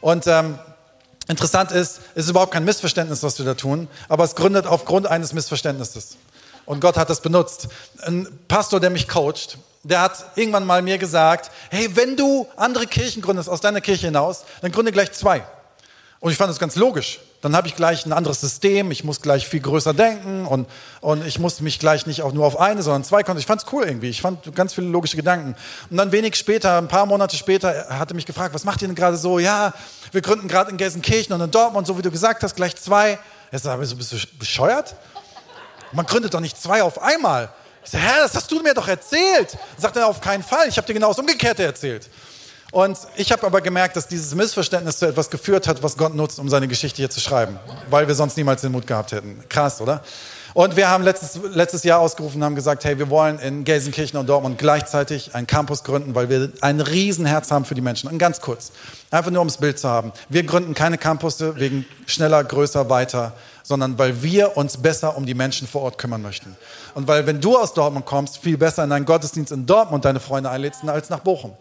[0.01, 0.59] Und ähm,
[1.27, 5.07] interessant ist, es ist überhaupt kein Missverständnis, was wir da tun, aber es gründet aufgrund
[5.07, 6.17] eines Missverständnisses.
[6.67, 7.69] Und Gott hat das benutzt.
[8.05, 12.85] Ein Pastor, der mich coacht, der hat irgendwann mal mir gesagt, hey, wenn du andere
[12.85, 15.43] Kirchen gründest aus deiner Kirche hinaus, dann gründe gleich zwei.
[16.19, 17.19] Und ich fand das ganz logisch.
[17.41, 20.69] Dann habe ich gleich ein anderes System, ich muss gleich viel größer denken und,
[21.01, 23.39] und ich muss mich gleich nicht auch nur auf eine, sondern zwei konten.
[23.39, 24.09] Ich fand es cool irgendwie.
[24.09, 25.55] Ich fand ganz viele logische Gedanken.
[25.89, 28.87] Und dann wenig später, ein paar Monate später, hat er mich gefragt, was macht ihr
[28.87, 29.39] denn gerade so?
[29.39, 29.73] Ja,
[30.11, 33.17] wir gründen gerade in Gelsenkirchen und in Dortmund, so wie du gesagt hast, gleich zwei.
[33.51, 34.95] Jetzt sage ich, bist du bescheuert?
[35.91, 37.49] Man gründet doch nicht zwei auf einmal.
[37.83, 39.57] Ich sage, hä, das hast du mir doch erzählt.
[39.77, 40.67] Sagt er, auf keinen Fall.
[40.67, 42.09] Ich habe dir genau das Umgekehrte erzählt.
[42.71, 46.39] Und ich habe aber gemerkt, dass dieses Missverständnis zu etwas geführt hat, was Gott nutzt,
[46.39, 49.43] um seine Geschichte hier zu schreiben, weil wir sonst niemals den Mut gehabt hätten.
[49.49, 50.01] Krass, oder?
[50.53, 54.19] Und wir haben letztes, letztes Jahr ausgerufen und haben gesagt, hey, wir wollen in Gelsenkirchen
[54.19, 58.09] und Dortmund gleichzeitig einen Campus gründen, weil wir ein Riesenherz haben für die Menschen.
[58.09, 58.71] Und ganz kurz,
[59.11, 60.11] einfach nur ums Bild zu haben.
[60.27, 63.33] Wir gründen keine Campusse wegen schneller, größer, weiter,
[63.63, 66.57] sondern weil wir uns besser um die Menschen vor Ort kümmern möchten.
[66.95, 70.19] Und weil, wenn du aus Dortmund kommst, viel besser in einen Gottesdienst in Dortmund deine
[70.19, 71.53] Freunde einlädst als nach Bochum.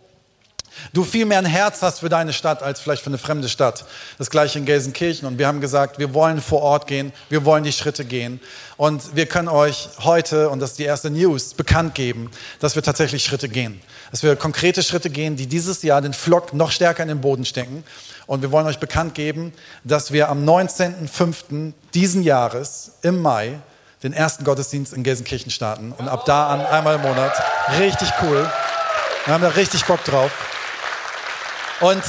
[0.92, 3.84] Du viel mehr ein Herz hast für deine Stadt als vielleicht für eine fremde Stadt.
[4.18, 5.26] Das gleiche in Gelsenkirchen.
[5.26, 8.40] Und wir haben gesagt, wir wollen vor Ort gehen, wir wollen die Schritte gehen.
[8.76, 12.30] Und wir können euch heute, und das ist die erste News, bekannt geben,
[12.60, 13.80] dass wir tatsächlich Schritte gehen.
[14.10, 17.44] Dass wir konkrete Schritte gehen, die dieses Jahr den Flock noch stärker in den Boden
[17.44, 17.84] stecken.
[18.26, 19.52] Und wir wollen euch bekannt geben,
[19.84, 21.72] dass wir am 19.05.
[21.94, 23.58] diesen Jahres im Mai
[24.02, 25.92] den ersten Gottesdienst in Gelsenkirchen starten.
[25.92, 27.32] Und ab da an einmal im Monat.
[27.78, 28.50] Richtig cool.
[29.26, 30.30] Wir haben da richtig Bock drauf.
[31.80, 32.02] Und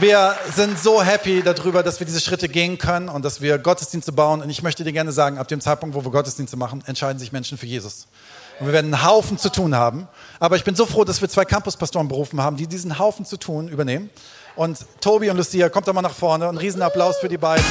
[0.00, 4.12] wir sind so happy darüber, dass wir diese Schritte gehen können und dass wir Gottesdienste
[4.12, 4.42] bauen.
[4.42, 7.32] Und ich möchte dir gerne sagen, ab dem Zeitpunkt, wo wir Gottesdienste machen, entscheiden sich
[7.32, 8.06] Menschen für Jesus.
[8.60, 10.06] Und wir werden einen Haufen zu tun haben.
[10.40, 13.38] Aber ich bin so froh, dass wir zwei Campuspastoren berufen haben, die diesen Haufen zu
[13.38, 14.10] tun übernehmen.
[14.56, 16.48] Und Tobi und Lucia, kommt doch mal nach vorne.
[16.48, 17.64] Ein Riesenapplaus für die beiden,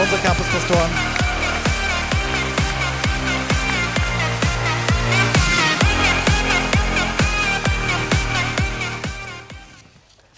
[0.00, 1.19] unsere Campuspastoren.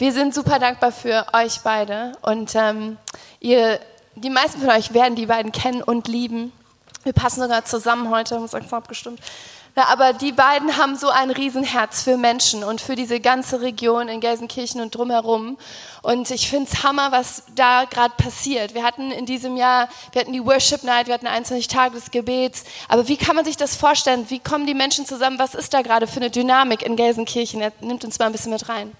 [0.03, 2.97] Wir sind super dankbar für euch beide und ähm,
[3.38, 3.79] ihr,
[4.17, 6.51] die meisten von euch werden die beiden kennen und lieben.
[7.05, 9.21] Wir passen sogar zusammen heute, haben uns extra abgestimmt.
[9.77, 14.09] Ja, aber die beiden haben so ein Riesenherz für Menschen und für diese ganze Region
[14.09, 15.57] in Gelsenkirchen und drumherum.
[16.03, 18.75] Und ich finde es Hammer, was da gerade passiert.
[18.75, 22.11] Wir hatten in diesem Jahr, wir hatten die Worship Night, wir hatten 21 Tage des
[22.11, 22.65] Gebets.
[22.88, 24.29] Aber wie kann man sich das vorstellen?
[24.31, 25.38] Wie kommen die Menschen zusammen?
[25.38, 27.61] Was ist da gerade für eine Dynamik in Gelsenkirchen?
[27.61, 28.91] Er nimmt uns mal ein bisschen mit rein.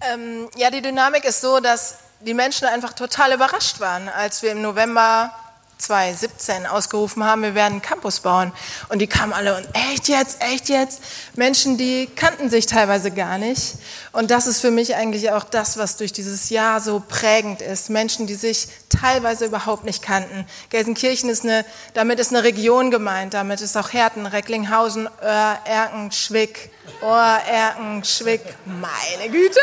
[0.00, 4.52] Ähm, ja, die Dynamik ist so, dass die Menschen einfach total überrascht waren, als wir
[4.52, 5.32] im November
[5.78, 8.52] 2017 ausgerufen haben, wir werden einen Campus bauen.
[8.88, 11.00] Und die kamen alle und echt jetzt, echt jetzt.
[11.34, 13.76] Menschen, die kannten sich teilweise gar nicht.
[14.12, 17.90] Und das ist für mich eigentlich auch das, was durch dieses Jahr so prägend ist.
[17.90, 20.46] Menschen, die sich teilweise überhaupt nicht kannten.
[20.70, 21.64] Gelsenkirchen ist eine,
[21.94, 23.34] damit ist eine Region gemeint.
[23.34, 26.70] Damit ist auch Herten, Recklinghausen, Oer, Erken, Schwick.
[27.02, 28.42] Oer, Erken, Schwick.
[28.64, 29.60] Meine Güte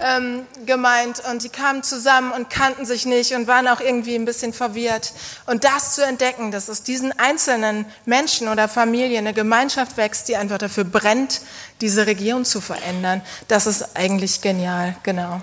[0.00, 4.24] ähm, gemeint und die kamen zusammen und kannten sich nicht und waren auch irgendwie ein
[4.24, 5.12] bisschen verwirrt.
[5.46, 10.36] Und das zu entdecken, dass aus diesen einzelnen Menschen oder Familien eine Gemeinschaft wächst, die
[10.36, 11.40] einfach dafür brennt,
[11.80, 15.40] diese Region zu verändern, das ist eigentlich genial, genau.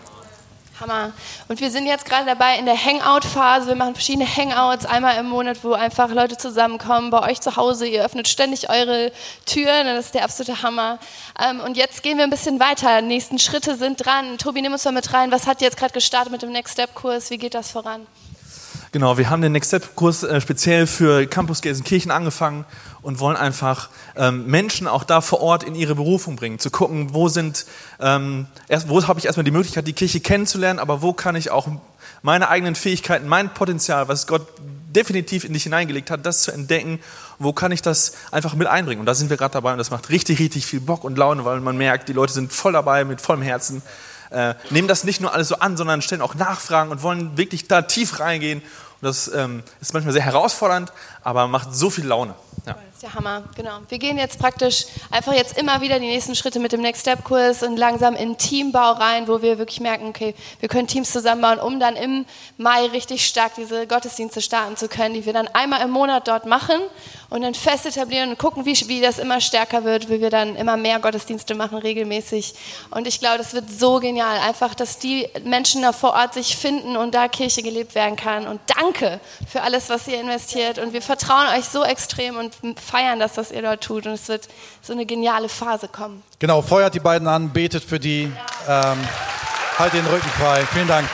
[0.79, 1.11] Hammer.
[1.47, 3.67] Und wir sind jetzt gerade dabei in der Hangout-Phase.
[3.67, 7.85] Wir machen verschiedene Hangouts einmal im Monat, wo einfach Leute zusammenkommen bei euch zu Hause.
[7.85, 9.11] Ihr öffnet ständig eure
[9.45, 9.85] Türen.
[9.85, 10.99] Das ist der absolute Hammer.
[11.39, 13.01] Ähm, und jetzt gehen wir ein bisschen weiter.
[13.01, 14.37] Nächsten Schritte sind dran.
[14.37, 15.31] Tobi, nimm uns mal mit rein.
[15.31, 17.29] Was hat jetzt gerade gestartet mit dem Next Step-Kurs?
[17.29, 18.07] Wie geht das voran?
[18.91, 22.65] Genau, wir haben den Next Step-Kurs äh, speziell für Campus Gelsenkirchen angefangen
[23.03, 27.13] und wollen einfach ähm, Menschen auch da vor Ort in ihre Berufung bringen, zu gucken,
[27.13, 27.65] wo sind,
[27.99, 31.51] ähm, erst, wo habe ich erstmal die Möglichkeit, die Kirche kennenzulernen, aber wo kann ich
[31.51, 31.67] auch
[32.21, 34.47] meine eigenen Fähigkeiten, mein Potenzial, was Gott
[34.95, 36.99] definitiv in dich hineingelegt hat, das zu entdecken,
[37.39, 39.01] wo kann ich das einfach mit einbringen.
[39.01, 41.45] Und da sind wir gerade dabei und das macht richtig, richtig viel Bock und Laune,
[41.45, 43.81] weil man merkt, die Leute sind voll dabei, mit vollem Herzen
[44.33, 47.67] äh, nehmen das nicht nur alles so an, sondern stellen auch Nachfragen und wollen wirklich
[47.67, 48.59] da tief reingehen.
[48.59, 50.91] Und das ähm, ist manchmal sehr herausfordernd,
[51.23, 52.35] aber macht so viel Laune.
[52.65, 52.73] Ja.
[52.73, 53.79] Das ist der Hammer, genau.
[53.89, 57.23] Wir gehen jetzt praktisch einfach jetzt immer wieder die nächsten Schritte mit dem Next Step
[57.25, 61.59] Kurs und langsam in Teambau rein, wo wir wirklich merken, okay, wir können Teams zusammenbauen,
[61.59, 62.25] um dann im
[62.57, 66.45] Mai richtig stark diese Gottesdienste starten zu können, die wir dann einmal im Monat dort
[66.45, 66.79] machen
[67.33, 70.55] und dann fest etablieren und gucken, wie, wie das immer stärker wird, wie wir dann
[70.55, 72.53] immer mehr Gottesdienste machen regelmäßig.
[72.91, 76.55] Und ich glaube, das wird so genial, einfach, dass die Menschen da vor Ort sich
[76.55, 78.47] finden und da Kirche gelebt werden kann.
[78.47, 80.77] Und danke für alles, was ihr investiert.
[80.77, 84.07] Und wir vertrauen euch so extrem und feiern das, was ihr dort tut.
[84.07, 84.47] Und es wird
[84.81, 86.23] so eine geniale Phase kommen.
[86.39, 88.31] Genau, feuert die beiden an, betet für die,
[88.67, 88.97] ähm,
[89.77, 90.65] halt den Rücken frei.
[90.73, 91.07] Vielen Dank.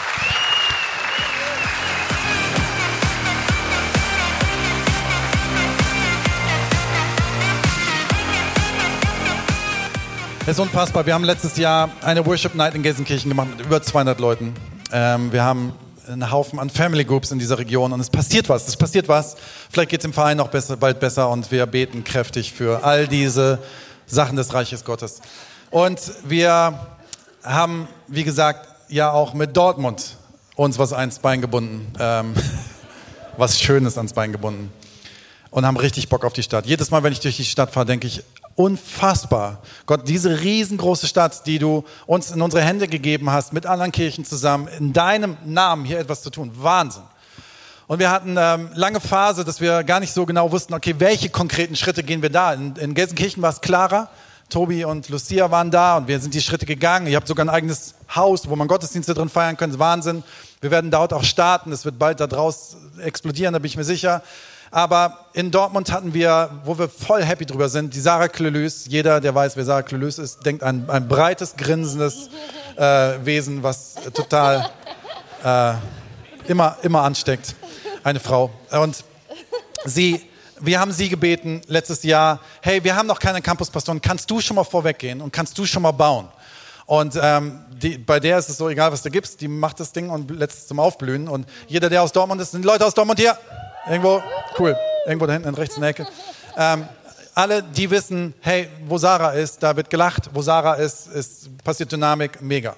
[10.43, 11.05] Es ist unfassbar.
[11.05, 14.53] Wir haben letztes Jahr eine Worship Night in Gelsenkirchen gemacht mit über 200 Leuten.
[14.93, 15.73] Ähm, wir haben
[16.09, 18.67] einen Haufen an Family Groups in dieser Region und es passiert was.
[18.67, 19.35] Es passiert was.
[19.69, 23.07] Vielleicht geht es im Verein noch besser, bald besser und wir beten kräftig für all
[23.07, 23.59] diese
[24.07, 25.21] Sachen des Reiches Gottes.
[25.69, 26.87] Und wir
[27.43, 30.17] haben, wie gesagt, ja auch mit Dortmund
[30.55, 32.33] uns was ans Bein gebunden, ähm,
[33.37, 34.73] was Schönes ans Bein gebunden
[35.51, 36.65] und haben richtig Bock auf die Stadt.
[36.65, 38.23] Jedes Mal, wenn ich durch die Stadt fahre, denke ich,
[38.59, 39.61] unfassbar.
[39.85, 44.25] Gott, diese riesengroße Stadt, die du uns in unsere Hände gegeben hast, mit anderen Kirchen
[44.25, 46.51] zusammen, in deinem Namen hier etwas zu tun.
[46.55, 47.03] Wahnsinn.
[47.87, 51.29] Und wir hatten ähm, lange Phase, dass wir gar nicht so genau wussten, okay, welche
[51.29, 52.51] konkreten Schritte gehen wir da.
[52.53, 54.09] In, in Gelsenkirchen war es klarer.
[54.49, 57.07] Tobi und Lucia waren da und wir sind die Schritte gegangen.
[57.07, 59.79] Ihr habt sogar ein eigenes Haus, wo man Gottesdienste drin feiern kann.
[59.79, 60.21] Wahnsinn.
[60.59, 61.71] Wir werden dort auch starten.
[61.71, 64.21] Es wird bald da draus explodieren, da bin ich mir sicher.
[64.71, 68.85] Aber in Dortmund hatten wir, wo wir voll happy drüber sind, die Sarah Klelüs.
[68.87, 72.29] Jeder, der weiß, wer Sarah Klelüs ist, denkt an ein breites, grinsendes
[72.75, 74.69] äh, Wesen, was total
[75.43, 75.73] äh,
[76.47, 77.55] immer, immer ansteckt.
[78.03, 78.51] Eine Frau.
[78.71, 79.03] Und
[79.85, 80.21] sie,
[80.59, 84.55] wir haben sie gebeten letztes Jahr, hey, wir haben noch keine Campuspastoren, kannst du schon
[84.55, 86.27] mal vorweggehen und kannst du schon mal bauen?
[86.85, 89.91] Und ähm, die, bei der ist es so, egal was du gibst, die macht das
[89.91, 91.27] Ding und lässt es zum Aufblühen.
[91.27, 93.37] Und jeder, der aus Dortmund ist, sind Leute aus Dortmund hier.
[93.89, 94.21] Irgendwo,
[94.59, 94.77] cool.
[95.07, 96.07] Irgendwo da hinten rechts in der Ecke.
[96.55, 96.87] Ähm,
[97.33, 100.29] alle, die wissen, hey, wo Sarah ist, da wird gelacht.
[100.31, 102.75] Wo Sarah ist, ist passiert Dynamik, mega.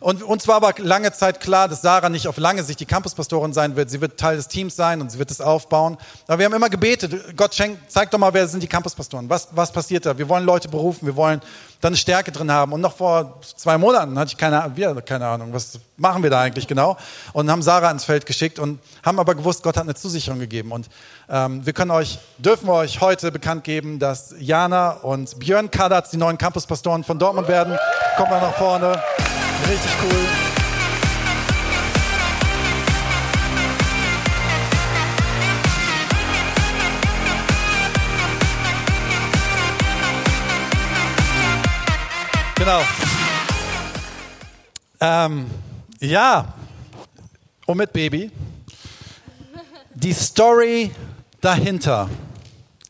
[0.00, 3.52] Und uns war aber lange Zeit klar, dass Sarah nicht auf lange Sicht die Campuspastorin
[3.52, 3.90] sein wird.
[3.90, 5.96] Sie wird Teil des Teams sein und sie wird es aufbauen.
[6.26, 9.28] Aber wir haben immer gebetet, Gott schenkt, zeig doch mal, wer sind die Campuspastoren?
[9.30, 10.16] Was, was passiert da?
[10.16, 11.40] Wir wollen Leute berufen, wir wollen
[11.80, 12.72] da eine Stärke drin haben.
[12.72, 16.40] Und noch vor zwei Monaten hatte ich keine, wir, keine Ahnung, was machen wir da
[16.40, 16.96] eigentlich genau?
[17.32, 20.72] Und haben Sarah ins Feld geschickt und haben aber gewusst, Gott hat eine Zusicherung gegeben.
[20.72, 20.88] Und
[21.28, 26.18] wir können euch, dürfen wir euch heute bekannt geben, dass Jana und Björn Kadatz die
[26.18, 27.76] neuen Campuspastoren von Dortmund werden.
[28.16, 28.92] Kommt mal nach vorne.
[29.68, 30.46] Richtig cool.
[42.58, 42.80] Genau.
[45.00, 45.50] Ähm,
[46.00, 46.54] ja,
[47.66, 48.30] und mit Baby.
[49.94, 50.90] Die Story
[51.46, 52.10] dahinter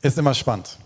[0.01, 0.79] ist immer spannend.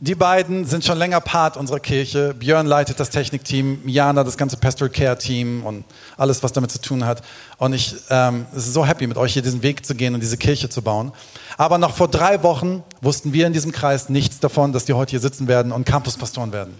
[0.00, 2.34] Die beiden sind schon länger Part unserer Kirche.
[2.34, 5.84] Björn leitet das Technikteam, Jana das ganze Pastoral Care Team und
[6.18, 7.22] alles, was damit zu tun hat.
[7.56, 10.36] Und ich ähm, ist so happy, mit euch hier diesen Weg zu gehen und diese
[10.36, 11.12] Kirche zu bauen.
[11.56, 15.12] Aber noch vor drei Wochen wussten wir in diesem Kreis nichts davon, dass die heute
[15.12, 16.78] hier sitzen werden und Campuspastoren werden.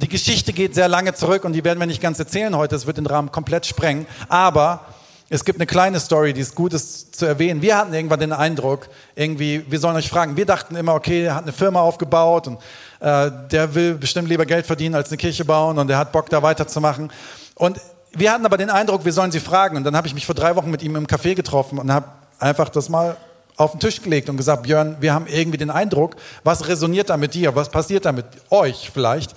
[0.00, 2.76] Die Geschichte geht sehr lange zurück und die werden wir nicht ganz erzählen heute.
[2.76, 4.06] Es wird den Rahmen komplett sprengen.
[4.28, 4.86] Aber
[5.28, 7.60] es gibt eine kleine Story, die es gut ist zu erwähnen.
[7.60, 10.36] Wir hatten irgendwann den Eindruck, irgendwie, wir sollen euch fragen.
[10.36, 12.60] Wir dachten immer, okay, er hat eine Firma aufgebaut und
[13.00, 16.30] äh, der will bestimmt lieber Geld verdienen als eine Kirche bauen und der hat Bock,
[16.30, 17.10] da weiterzumachen.
[17.56, 17.80] Und
[18.12, 19.76] wir hatten aber den Eindruck, wir sollen sie fragen.
[19.76, 22.06] Und dann habe ich mich vor drei Wochen mit ihm im Café getroffen und habe
[22.38, 23.16] einfach das mal
[23.56, 27.16] auf den Tisch gelegt und gesagt, Björn, wir haben irgendwie den Eindruck, was resoniert da
[27.16, 29.34] mit dir, was passiert da mit euch vielleicht?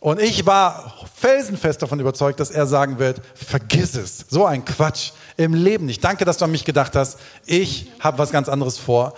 [0.00, 5.10] Und ich war felsenfest davon überzeugt, dass er sagen wird, vergiss es, so ein Quatsch
[5.36, 6.02] im Leben nicht.
[6.04, 7.18] Danke, dass du an mich gedacht hast.
[7.46, 9.14] Ich habe was ganz anderes vor.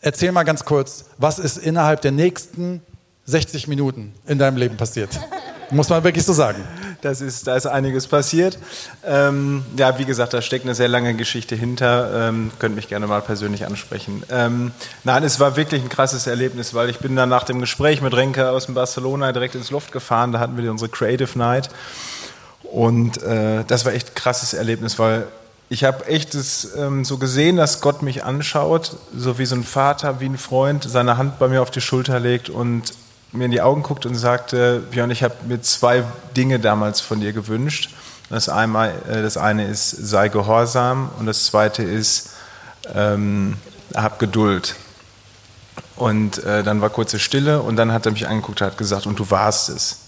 [0.00, 2.82] Erzähl mal ganz kurz, was ist innerhalb der nächsten
[3.24, 5.10] 60 Minuten in deinem Leben passiert?
[5.70, 6.64] Muss man wirklich so sagen.
[7.02, 8.58] Das ist, da ist einiges passiert.
[9.04, 12.28] Ähm, ja, wie gesagt, da steckt eine sehr lange Geschichte hinter.
[12.28, 14.22] Ähm, könnt mich gerne mal persönlich ansprechen.
[14.30, 14.72] Ähm,
[15.04, 18.14] nein, es war wirklich ein krasses Erlebnis, weil ich bin dann nach dem Gespräch mit
[18.14, 20.32] Renke aus Barcelona direkt ins Luft gefahren.
[20.32, 21.68] Da hatten wir unsere Creative Night.
[22.62, 25.26] Und äh, das war echt ein krasses Erlebnis, weil
[25.70, 29.64] ich habe echt das, ähm, so gesehen, dass Gott mich anschaut, so wie so ein
[29.64, 32.84] Vater, wie ein Freund, seine Hand bei mir auf die Schulter legt und
[33.32, 36.04] mir in die Augen guckt und sagte, Björn, ich habe mir zwei
[36.36, 37.90] Dinge damals von dir gewünscht.
[38.30, 42.30] Das, einmal, äh, das eine ist, sei gehorsam und das zweite ist,
[42.94, 43.56] ähm,
[43.94, 44.74] hab Geduld.
[45.96, 49.06] Und äh, dann war kurze Stille und dann hat er mich angeguckt und hat gesagt,
[49.06, 49.98] und du warst es.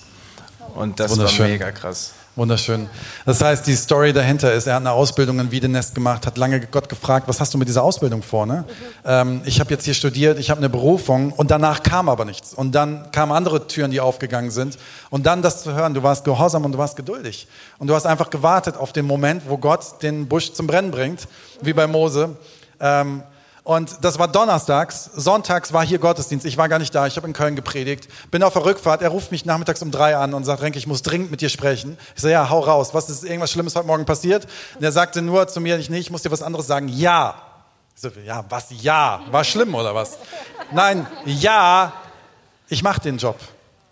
[0.74, 2.12] Und das war mega krass.
[2.36, 2.88] Wunderschön.
[3.26, 6.60] Das heißt, die Story dahinter ist, er hat eine Ausbildung in Wiedenest gemacht, hat lange
[6.60, 8.46] Gott gefragt, was hast du mit dieser Ausbildung vor?
[8.46, 8.64] Ne?
[9.04, 12.54] Ähm, ich habe jetzt hier studiert, ich habe eine Berufung und danach kam aber nichts.
[12.54, 14.78] Und dann kamen andere Türen, die aufgegangen sind.
[15.10, 17.48] Und dann das zu hören, du warst gehorsam und du warst geduldig.
[17.78, 21.26] Und du hast einfach gewartet auf den Moment, wo Gott den Busch zum Brennen bringt,
[21.62, 22.36] wie bei Mose.
[22.78, 23.24] Ähm,
[23.70, 25.10] und das war donnerstags.
[25.14, 26.44] Sonntags war hier Gottesdienst.
[26.44, 27.06] Ich war gar nicht da.
[27.06, 28.08] Ich habe in Köln gepredigt.
[28.32, 29.00] Bin auf der Rückfahrt.
[29.00, 31.50] Er ruft mich nachmittags um drei an und sagt, Renke, ich muss dringend mit dir
[31.50, 31.96] sprechen.
[32.16, 32.94] Ich sage, ja, hau raus.
[32.94, 34.48] Was ist irgendwas Schlimmes heute Morgen passiert?
[34.74, 36.88] Und er sagte nur zu mir, ich, nee, ich muss dir was anderes sagen.
[36.88, 37.36] Ja.
[37.94, 38.70] Ich so, ja, was?
[38.70, 39.20] Ja.
[39.30, 40.18] War schlimm oder was?
[40.72, 41.92] Nein, ja.
[42.70, 43.38] Ich mache den Job.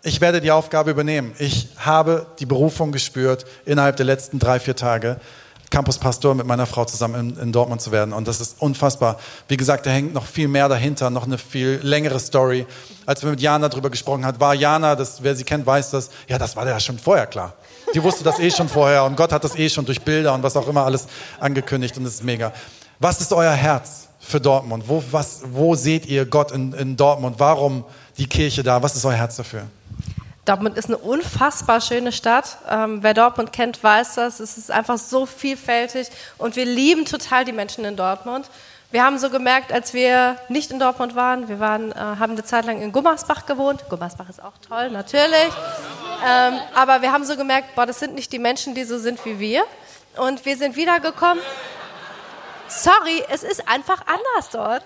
[0.03, 1.33] Ich werde die Aufgabe übernehmen.
[1.39, 5.21] Ich habe die Berufung gespürt innerhalb der letzten drei, vier Tage.
[5.69, 8.13] Campuspastor mit meiner Frau zusammen in, in, Dortmund zu werden.
[8.13, 9.17] Und das ist unfassbar.
[9.47, 12.65] Wie gesagt, da hängt noch viel mehr dahinter, noch eine viel längere Story.
[13.05, 16.09] Als wir mit Jana darüber gesprochen haben, war Jana, das, wer sie kennt, weiß das,
[16.27, 17.53] ja, das war ja schon vorher klar.
[17.93, 20.43] Die wusste das eh schon vorher und Gott hat das eh schon durch Bilder und
[20.43, 21.07] was auch immer alles
[21.39, 22.51] angekündigt und das ist mega.
[22.99, 24.83] Was ist euer Herz für Dortmund?
[24.87, 27.35] Wo, was, wo seht ihr Gott in, in Dortmund?
[27.39, 27.83] Warum
[28.17, 28.81] die Kirche da?
[28.83, 29.63] Was ist euer Herz dafür?
[30.49, 32.57] Dortmund ist eine unfassbar schöne Stadt.
[32.67, 34.39] Ähm, wer Dortmund kennt, weiß das.
[34.39, 36.07] Es ist einfach so vielfältig
[36.39, 38.49] und wir lieben total die Menschen in Dortmund.
[38.89, 42.43] Wir haben so gemerkt, als wir nicht in Dortmund waren, wir waren, äh, haben eine
[42.43, 43.87] Zeit lang in Gummersbach gewohnt.
[43.89, 45.51] Gummersbach ist auch toll, natürlich.
[46.27, 49.23] Ähm, aber wir haben so gemerkt, boah, das sind nicht die Menschen, die so sind
[49.25, 49.63] wie wir.
[50.17, 51.43] Und wir sind wiedergekommen.
[52.67, 54.83] Sorry, es ist einfach anders dort.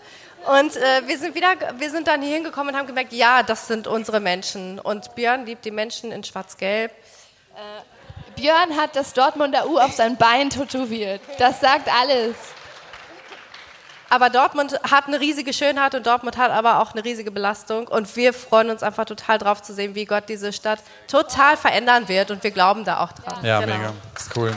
[0.48, 3.68] Und äh, wir, sind wieder, wir sind dann hier hingekommen und haben gemerkt, ja, das
[3.68, 4.80] sind unsere Menschen.
[4.80, 6.92] Und Björn liebt die Menschen in Schwarz-Gelb.
[6.92, 11.22] Äh, Björn hat das Dortmunder U auf sein Bein tätowiert.
[11.38, 12.36] Das sagt alles.
[14.10, 17.88] Aber Dortmund hat eine riesige Schönheit und Dortmund hat aber auch eine riesige Belastung.
[17.88, 22.08] Und wir freuen uns einfach total drauf zu sehen, wie Gott diese Stadt total verändern
[22.08, 22.30] wird.
[22.30, 23.44] Und wir glauben da auch dran.
[23.44, 23.78] Ja, genau.
[23.78, 23.94] mega.
[24.14, 24.54] Das ist cool.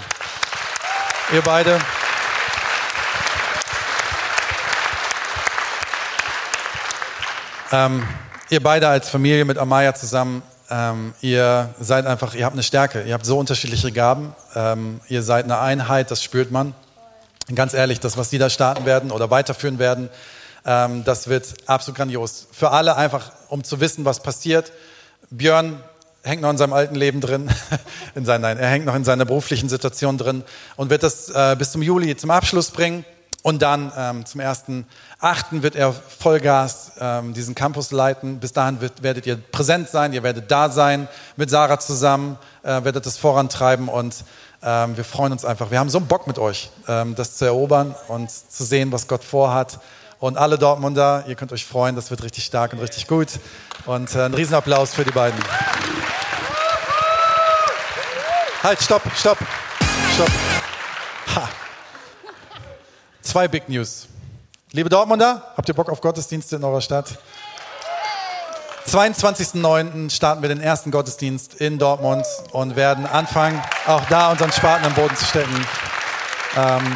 [1.33, 1.79] Ihr beide.
[7.73, 8.07] Ähm,
[8.49, 13.03] ihr beide als Familie mit Amaya zusammen, ähm, ihr seid einfach, ihr habt eine Stärke,
[13.03, 16.75] ihr habt so unterschiedliche Gaben, ähm, ihr seid eine Einheit, das spürt man.
[17.55, 20.11] Ganz ehrlich, das, was die da starten werden oder weiterführen werden,
[20.65, 22.47] ähm, das wird absolut grandios.
[22.53, 24.73] Für alle einfach, um zu wissen, was passiert.
[25.31, 25.81] Björn
[26.23, 27.51] hängt noch in seinem alten Leben drin,
[28.15, 30.45] in seinen, nein, er hängt noch in seiner beruflichen Situation drin
[30.77, 33.05] und wird das äh, bis zum Juli zum Abschluss bringen.
[33.47, 35.63] Und dann ähm, zum 1.8.
[35.63, 38.41] wird er Vollgas ähm, diesen Campus leiten.
[38.41, 42.83] Bis dahin wird, werdet ihr präsent sein, ihr werdet da sein, mit Sarah zusammen, äh,
[42.83, 44.25] werdet das vorantreiben und
[44.65, 45.71] ähm, wir freuen uns einfach.
[45.71, 49.07] Wir haben so einen Bock mit euch, ähm, das zu erobern und zu sehen, was
[49.07, 49.79] Gott vorhat.
[50.19, 53.29] Und alle Dortmunder, ihr könnt euch freuen, das wird richtig stark und richtig gut.
[53.85, 55.39] Und äh, ein Riesenapplaus für die beiden.
[58.65, 59.39] Halt, stopp, stopp,
[60.17, 60.31] stopp.
[61.37, 61.49] Ha.
[63.37, 64.07] Zwei Big News.
[64.73, 67.19] Liebe Dortmunder, habt ihr Bock auf Gottesdienste in eurer Stadt?
[68.89, 70.09] 22.09.
[70.09, 74.95] starten wir den ersten Gottesdienst in Dortmund und werden anfangen, auch da unseren Spaten am
[74.95, 75.55] Boden zu stecken.
[76.57, 76.95] Ähm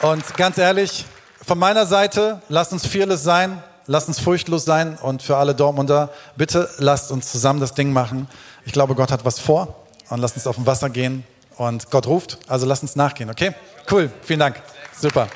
[0.00, 1.04] und ganz ehrlich,
[1.46, 6.08] von meiner Seite, lasst uns fearless sein, lasst uns furchtlos sein und für alle Dortmunder,
[6.34, 8.26] bitte lasst uns zusammen das Ding machen.
[8.64, 11.26] Ich glaube, Gott hat was vor und lasst uns auf dem Wasser gehen
[11.58, 13.54] und Gott ruft, also lasst uns nachgehen, okay?
[13.90, 14.56] Cool, vielen Dank.
[14.96, 15.28] Super.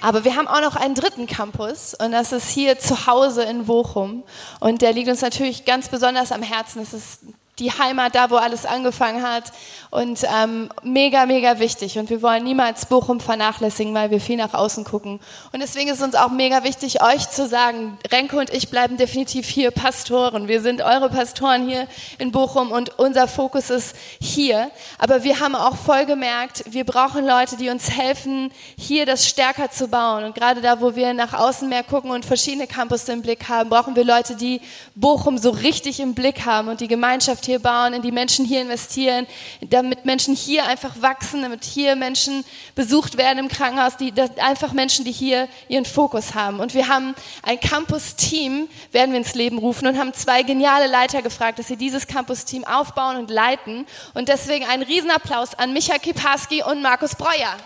[0.00, 3.66] Aber wir haben auch noch einen dritten Campus und das ist hier zu Hause in
[3.66, 4.22] Bochum.
[4.60, 6.78] Und der liegt uns natürlich ganz besonders am Herzen.
[6.78, 7.20] Das ist
[7.58, 9.44] die Heimat, da wo alles angefangen hat.
[9.90, 11.98] Und ähm, mega, mega wichtig.
[11.98, 15.18] Und wir wollen niemals Bochum vernachlässigen, weil wir viel nach außen gucken.
[15.52, 19.48] Und deswegen ist uns auch mega wichtig, euch zu sagen, Renke und ich bleiben definitiv
[19.48, 20.46] hier Pastoren.
[20.46, 21.86] Wir sind eure Pastoren hier
[22.18, 24.70] in Bochum und unser Fokus ist hier.
[24.98, 29.70] Aber wir haben auch voll gemerkt, wir brauchen Leute, die uns helfen, hier das stärker
[29.70, 30.24] zu bauen.
[30.24, 33.70] Und gerade da, wo wir nach außen mehr gucken und verschiedene Campus im Blick haben,
[33.70, 34.60] brauchen wir Leute, die
[34.94, 38.60] Bochum so richtig im Blick haben und die Gemeinschaft hier bauen, in die Menschen hier
[38.60, 39.26] investieren,
[39.60, 42.44] damit Menschen hier einfach wachsen, damit hier Menschen
[42.74, 46.60] besucht werden im Krankenhaus, die einfach Menschen, die hier ihren Fokus haben.
[46.60, 51.22] Und wir haben ein Campus-Team, werden wir ins Leben rufen und haben zwei geniale Leiter
[51.22, 53.86] gefragt, dass sie dieses Campus-Team aufbauen und leiten.
[54.12, 57.56] Und deswegen einen Riesenapplaus an Micha Kiparski und Markus Breuer.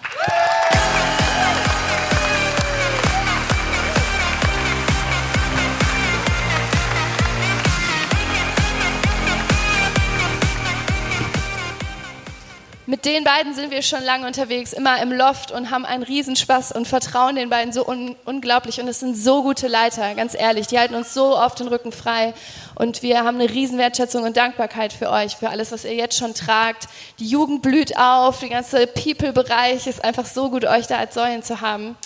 [12.93, 16.73] Mit den beiden sind wir schon lange unterwegs, immer im Loft und haben einen Riesenspaß
[16.73, 18.83] und vertrauen den beiden so un unglaublich.
[18.83, 20.67] Und es sind so gute Leiter, ganz ehrlich.
[20.67, 22.35] Die halten uns so oft den Rücken frei.
[22.75, 26.35] Und wir haben eine Riesenwertschätzung und Dankbarkeit für euch, für alles, was ihr jetzt schon
[26.35, 26.87] tragt.
[27.19, 31.43] Die Jugend blüht auf, der ganze People-Bereich ist einfach so gut, euch da als Säulen
[31.43, 31.97] zu haben.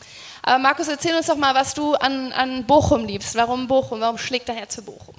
[0.45, 3.35] Aber Markus, erzähl uns doch mal, was du an, an Bochum liebst.
[3.35, 4.03] Warum Bochum?
[4.03, 5.17] Warum schlägt dein Herz für Bochum?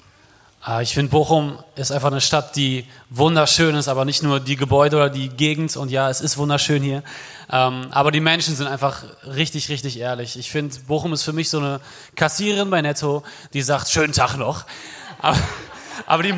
[0.60, 4.56] Ah, ich finde, Bochum ist einfach eine Stadt, die wunderschön ist, aber nicht nur die
[4.56, 5.76] Gebäude oder die Gegend.
[5.76, 7.04] Und ja, es ist wunderschön hier.
[7.50, 10.36] Ähm, aber die Menschen sind einfach richtig, richtig ehrlich.
[10.36, 11.80] Ich finde, Bochum ist für mich so eine
[12.16, 14.64] Kassiererin bei Netto, die sagt, schönen Tag noch.
[15.20, 15.38] Aber,
[16.06, 16.34] aber die,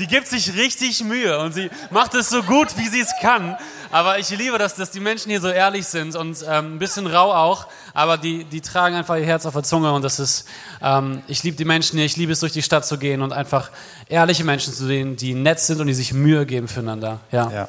[0.00, 3.56] die gibt sich richtig Mühe und sie macht es so gut, wie sie es kann.
[3.92, 7.06] Aber ich liebe das, dass die Menschen hier so ehrlich sind und ähm, ein bisschen
[7.06, 10.46] rau auch, aber die, die tragen einfach ihr Herz auf der Zunge und das ist,
[10.82, 13.32] ähm, ich liebe die Menschen hier, ich liebe es durch die Stadt zu gehen und
[13.32, 13.70] einfach
[14.08, 17.20] ehrliche Menschen zu sehen, die nett sind und die sich Mühe geben füreinander.
[17.32, 17.50] Ja.
[17.50, 17.68] ja.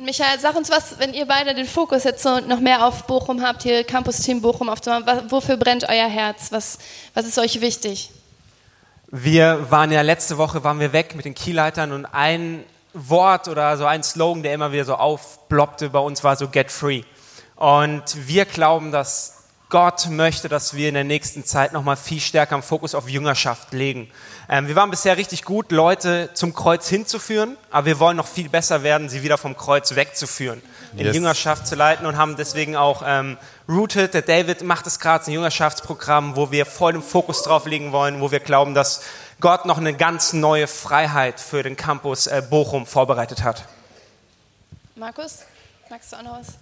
[0.00, 3.42] Michael, sag uns was, wenn ihr beide den Fokus jetzt so noch mehr auf Bochum
[3.42, 6.52] habt, hier Campus Team Bochum aufzumachen, wofür brennt euer Herz?
[6.52, 6.78] Was,
[7.14, 8.10] was ist euch wichtig?
[9.10, 13.76] Wir waren ja letzte Woche waren wir weg mit den Keyleitern und ein Wort oder
[13.76, 17.02] so ein Slogan, der immer wieder so aufploppte bei uns war so Get Free.
[17.56, 19.37] Und wir glauben, dass
[19.70, 23.74] Gott möchte, dass wir in der nächsten Zeit nochmal viel stärker am Fokus auf Jüngerschaft
[23.74, 24.10] legen.
[24.48, 28.48] Ähm, wir waren bisher richtig gut, Leute zum Kreuz hinzuführen, aber wir wollen noch viel
[28.48, 30.62] besser werden, sie wieder vom Kreuz wegzuführen,
[30.94, 31.14] in yes.
[31.14, 33.36] Jüngerschaft zu leiten und haben deswegen auch ähm,
[33.68, 37.92] Rooted, der David macht es gerade, ein Jüngerschaftsprogramm, wo wir voll den Fokus drauf legen
[37.92, 39.02] wollen, wo wir glauben, dass
[39.40, 43.64] Gott noch eine ganz neue Freiheit für den Campus äh, Bochum vorbereitet hat.
[44.96, 45.40] Markus,
[45.90, 46.54] magst du auch noch was?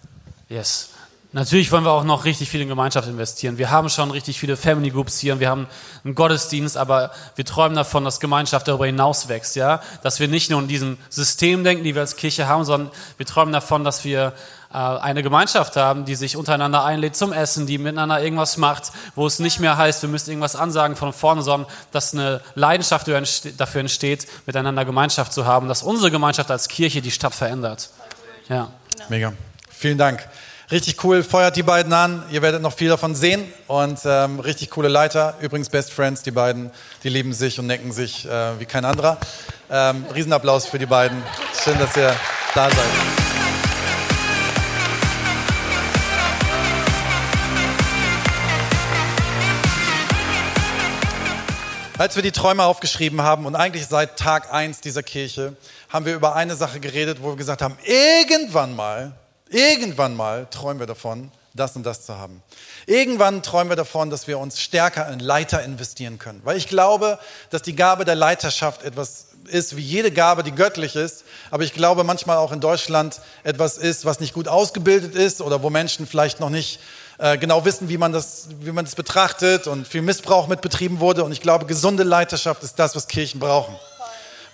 [0.49, 0.91] Yes.
[1.37, 3.59] Natürlich wollen wir auch noch richtig viel in Gemeinschaft investieren.
[3.59, 5.66] Wir haben schon richtig viele Family Groups hier und wir haben
[6.03, 9.82] einen Gottesdienst, aber wir träumen davon, dass Gemeinschaft darüber hinaus wächst, ja?
[10.03, 13.26] Dass wir nicht nur in diesem System denken, die wir als Kirche haben, sondern wir
[13.26, 14.32] träumen davon, dass wir
[14.72, 19.26] äh, eine Gemeinschaft haben, die sich untereinander einlädt zum Essen, die miteinander irgendwas macht, wo
[19.26, 23.80] es nicht mehr heißt, wir müssen irgendwas ansagen von vorne, sondern dass eine Leidenschaft dafür
[23.80, 27.91] entsteht, miteinander Gemeinschaft zu haben, dass unsere Gemeinschaft als Kirche die Stadt verändert.
[28.49, 28.70] Ja.
[29.11, 29.34] Mega.
[29.68, 30.26] Vielen Dank.
[30.69, 32.25] Richtig cool, feuert die beiden an.
[32.33, 33.45] Ihr werdet noch viel davon sehen.
[33.69, 35.35] Und ähm, richtig coole Leiter.
[35.41, 36.73] Übrigens Best Friends, die beiden,
[37.05, 39.17] die lieben sich und necken sich äh, wie kein anderer.
[39.71, 41.23] Ähm, Riesenapplaus für die beiden.
[41.62, 42.12] Schön, dass ihr
[42.53, 42.77] da seid.
[51.97, 55.55] Als wir die Träume aufgeschrieben haben und eigentlich seit Tag 1 dieser Kirche,
[55.91, 59.12] haben wir über eine Sache geredet, wo wir gesagt haben, irgendwann mal
[59.49, 62.43] Irgendwann mal träumen wir davon, das und das zu haben.
[62.87, 66.41] Irgendwann träumen wir davon, dass wir uns stärker in Leiter investieren können.
[66.45, 67.19] Weil ich glaube,
[67.51, 71.25] dass die Gabe der Leiterschaft etwas ist, wie jede Gabe, die göttlich ist.
[71.51, 75.63] Aber ich glaube manchmal auch in Deutschland etwas ist, was nicht gut ausgebildet ist oder
[75.63, 76.81] wo Menschen vielleicht noch nicht
[77.19, 81.01] äh, genau wissen, wie man, das, wie man das betrachtet und viel Missbrauch mit betrieben
[81.01, 81.25] wurde.
[81.25, 83.77] Und ich glaube, gesunde Leiterschaft ist das, was Kirchen brauchen.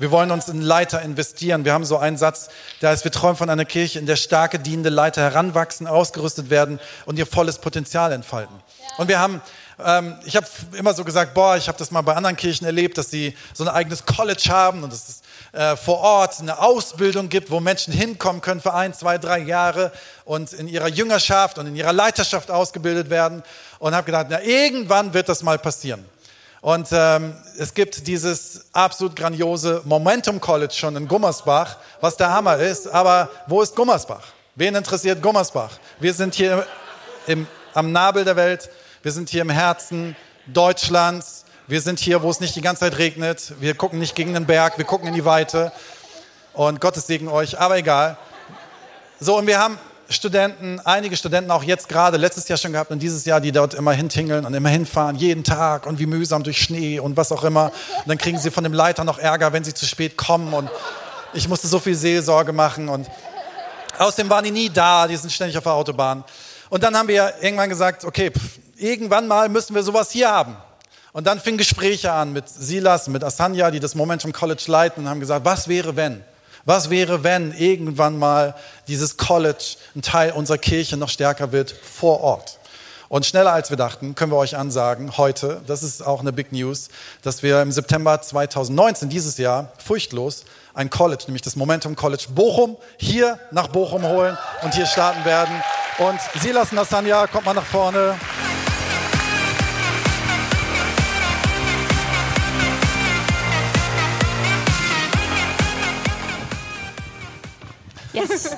[0.03, 1.64] Wir wollen uns in Leiter investieren.
[1.64, 2.48] Wir haben so einen Satz,
[2.80, 6.80] der heißt, wir träumen von einer Kirche, in der starke, dienende Leiter heranwachsen, ausgerüstet werden
[7.07, 8.57] und ihr volles Potenzial entfalten.
[8.98, 9.40] Und wir haben
[9.84, 12.98] ähm, ich habe immer so gesagt, boah, ich habe das mal bei anderen Kirchen erlebt,
[12.98, 15.22] dass sie so ein eigenes College haben und dass es
[15.53, 19.92] äh, vor Ort eine Ausbildung gibt, wo Menschen hinkommen können für ein, zwei, drei Jahre
[20.24, 23.44] und in ihrer Jüngerschaft und in ihrer Leiterschaft ausgebildet werden.
[23.78, 26.05] Und habe gedacht, na, irgendwann wird das mal passieren.
[26.62, 32.56] Und ähm, es gibt dieses absolut grandiose Momentum College schon in Gummersbach, was der Hammer
[32.56, 32.86] ist.
[32.86, 34.22] Aber wo ist Gummersbach?
[34.54, 35.72] Wen interessiert Gummersbach?
[35.98, 36.64] Wir sind hier
[37.26, 38.70] im, am Nabel der Welt.
[39.02, 40.14] Wir sind hier im Herzen
[40.46, 41.46] Deutschlands.
[41.66, 43.54] Wir sind hier, wo es nicht die ganze Zeit regnet.
[43.58, 45.72] Wir gucken nicht gegen den Berg, wir gucken in die Weite.
[46.52, 48.16] Und Gottes Segen euch, aber egal.
[49.18, 53.00] So, und wir haben Studenten, einige Studenten auch jetzt gerade, letztes Jahr schon gehabt und
[53.00, 56.59] dieses Jahr, die dort immer hintingeln und immer hinfahren, jeden Tag und wie mühsam durch
[56.59, 57.66] Schnee und was auch immer.
[57.98, 60.70] Und dann kriegen sie von dem Leiter noch Ärger, wenn sie zu spät kommen und
[61.34, 63.09] ich musste so viel Seelsorge machen und
[63.98, 66.24] außerdem waren die nie da, die sind ständig auf der Autobahn.
[66.68, 70.57] Und dann haben wir irgendwann gesagt, okay, pff, irgendwann mal müssen wir sowas hier haben.
[71.12, 75.11] Und dann fingen Gespräche an mit Silas, mit Asanya, die das Momentum College leiten und
[75.11, 76.24] haben gesagt, was wäre wenn?
[76.64, 78.54] Was wäre, wenn irgendwann mal
[78.86, 82.58] dieses College ein Teil unserer Kirche noch stärker wird vor Ort?
[83.08, 86.50] Und schneller als wir dachten, können wir euch ansagen, heute, das ist auch eine Big
[86.50, 86.88] News,
[87.20, 92.78] dass wir im September 2019, dieses Jahr, furchtlos ein College, nämlich das Momentum College Bochum,
[92.96, 95.54] hier nach Bochum holen und hier starten werden.
[95.98, 98.14] Und Silas Nassanja, kommt mal nach vorne.
[108.12, 108.56] Yes.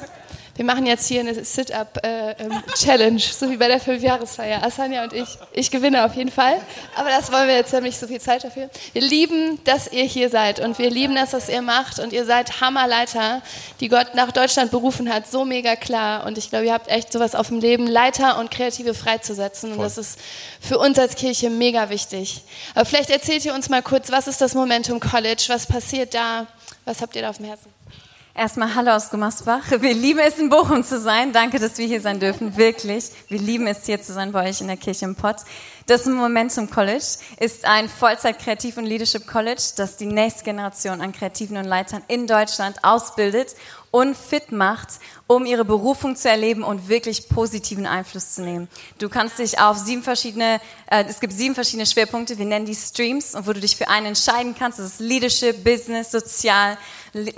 [0.56, 4.62] Wir machen jetzt hier eine Sit-Up-Challenge, äh, so wie bei der Fünfjahresfeier.
[4.62, 5.26] Asanja und ich.
[5.52, 6.60] Ich gewinne auf jeden Fall.
[6.94, 8.70] Aber das wollen wir jetzt, nicht so viel Zeit dafür.
[8.92, 11.98] Wir lieben, dass ihr hier seid und wir lieben das, was ihr macht.
[11.98, 13.42] Und ihr seid Hammerleiter,
[13.80, 15.26] die Gott nach Deutschland berufen hat.
[15.26, 16.24] So mega klar.
[16.24, 19.72] Und ich glaube, ihr habt echt sowas auf dem Leben, Leiter und Kreative freizusetzen.
[19.72, 20.20] Und das ist
[20.60, 22.42] für uns als Kirche mega wichtig.
[22.76, 25.46] Aber vielleicht erzählt ihr uns mal kurz, was ist das Momentum College?
[25.48, 26.46] Was passiert da?
[26.84, 27.73] Was habt ihr da auf dem Herzen?
[28.36, 29.62] Erstmal Hallo aus Gummersbach.
[29.70, 31.32] Wir lieben es, in Bochum zu sein.
[31.32, 32.56] Danke, dass wir hier sein dürfen.
[32.56, 33.10] Wirklich.
[33.28, 35.36] Wir lieben es, hier zu sein bei euch in der Kirche im Pott.
[35.86, 37.04] Das Momentum College
[37.38, 42.26] ist ein Vollzeit-Kreativ- und Leadership College, das die nächste Generation an Kreativen und Leitern in
[42.26, 43.54] Deutschland ausbildet
[43.94, 44.88] und fit macht,
[45.28, 48.66] um ihre Berufung zu erleben und wirklich positiven Einfluss zu nehmen.
[48.98, 52.74] Du kannst dich auf sieben verschiedene, äh, es gibt sieben verschiedene Schwerpunkte, wir nennen die
[52.74, 54.80] Streams, und wo du dich für einen entscheiden kannst.
[54.80, 56.76] Das ist Leadership, Business, Sozial,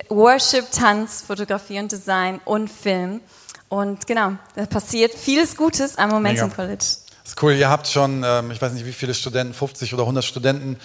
[0.09, 3.21] Worship, Tanz, Fotografie und Design und Film.
[3.69, 6.51] Und genau, da passiert vieles Gutes am Momentum.
[6.51, 6.87] College.
[7.27, 10.05] Das ist cool, ihr habt schon, ähm, ich weiß nicht wie viele Studenten, 50 oder
[10.05, 10.79] 100 Studenten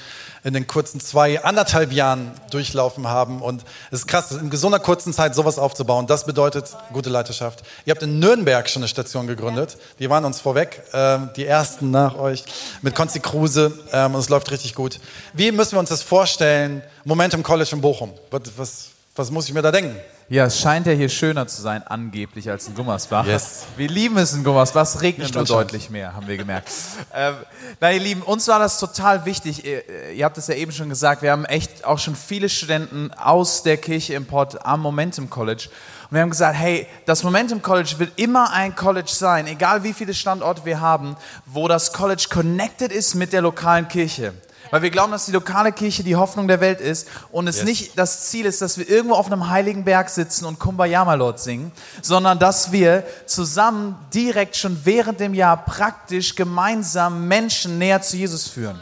[0.44, 3.42] in den kurzen zwei, anderthalb Jahren durchlaufen haben.
[3.42, 7.64] Und es ist krass, in so einer kurzen Zeit sowas aufzubauen, das bedeutet gute Leiterschaft.
[7.86, 9.78] Ihr habt in Nürnberg schon eine Station gegründet.
[10.00, 12.44] Die waren uns vorweg, ähm, die ersten nach euch,
[12.82, 13.72] mit Konzi Kruse.
[13.92, 15.00] Ähm, und es läuft richtig gut.
[15.34, 16.82] Wie müssen wir uns das vorstellen?
[17.04, 18.14] Momentum College in Bochum.
[18.32, 19.96] Was, Was muss ich mir da denken?
[20.32, 23.26] Ja, es scheint ja hier schöner zu sein, angeblich, als in Gummersbach.
[23.26, 23.66] Yes.
[23.76, 26.72] Wir lieben es in Gummersbach, es regnet nur deutlich mehr, haben wir gemerkt.
[27.14, 27.36] ähm,
[27.82, 29.66] nein, ihr Lieben, uns war das total wichtig.
[29.66, 33.12] Ihr, ihr habt es ja eben schon gesagt, wir haben echt auch schon viele Studenten
[33.12, 35.68] aus der Kirche im Pott am Momentum College.
[36.10, 39.92] Und wir haben gesagt, hey, das Momentum College wird immer ein College sein, egal wie
[39.92, 44.34] viele Standorte wir haben, wo das College connected ist mit der lokalen Kirche.
[44.72, 48.00] Weil wir glauben, dass die lokale Kirche die Hoffnung der Welt ist und es nicht
[48.00, 51.72] das Ziel ist, dass wir irgendwo auf einem heiligen Berg sitzen und Kumbaya Lord singen,
[52.02, 58.48] sondern dass wir zusammen direkt schon während dem Jahr praktisch gemeinsam Menschen näher zu Jesus
[58.48, 58.80] führen.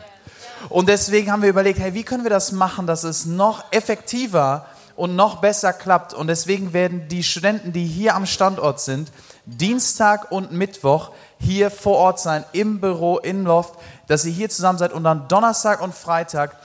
[0.69, 4.67] Und deswegen haben wir überlegt, hey, wie können wir das machen, dass es noch effektiver
[4.95, 6.13] und noch besser klappt.
[6.13, 9.11] Und deswegen werden die Studenten, die hier am Standort sind,
[9.45, 13.75] Dienstag und Mittwoch hier vor Ort sein, im Büro, in Loft,
[14.07, 16.55] dass ihr hier zusammen seid und dann Donnerstag und Freitag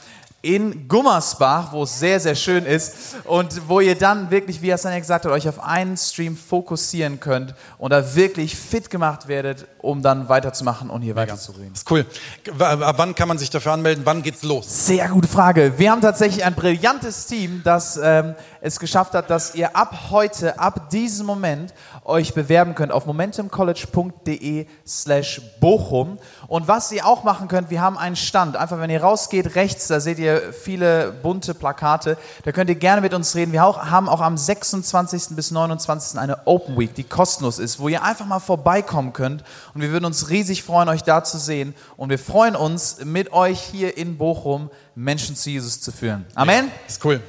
[0.45, 4.93] in Gummersbach, wo es sehr, sehr schön ist und wo ihr dann wirklich, wie Hassan
[4.93, 9.66] ja gesagt hat, euch auf einen Stream fokussieren könnt und da wirklich fit gemacht werdet,
[9.79, 11.70] um dann weiterzumachen und hier weiterzureden.
[11.72, 12.05] Das ist cool.
[12.53, 14.05] Wann kann man sich dafür anmelden?
[14.05, 14.87] Wann geht's los?
[14.87, 15.79] Sehr gute Frage.
[15.79, 18.35] Wir haben tatsächlich ein brillantes Team, das ähm,
[18.65, 24.67] es geschafft hat, dass ihr ab heute, ab diesem Moment euch bewerben könnt auf momentumcollege.de
[24.87, 26.19] slash Bochum.
[26.49, 28.57] Und was ihr auch machen könnt, wir haben einen Stand.
[28.57, 32.17] Einfach, wenn ihr rausgeht, rechts, da seht ihr viele bunte Plakate.
[32.45, 33.53] Da könnt ihr gerne mit uns reden.
[33.53, 35.37] Wir auch, haben auch am 26.
[35.37, 36.19] bis 29.
[36.19, 39.45] eine Open Week, die kostenlos ist, wo ihr einfach mal vorbeikommen könnt.
[39.75, 41.75] Und wir würden uns riesig freuen, euch da zu sehen.
[41.99, 46.25] Und wir freuen uns, mit euch hier in Bochum Menschen zu Jesus zu führen.
[46.35, 46.71] Amen.
[46.89, 47.21] Ist cool.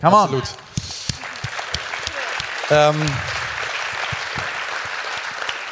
[0.00, 0.22] Come on.
[0.22, 0.73] Absolut.
[2.70, 2.96] Ähm,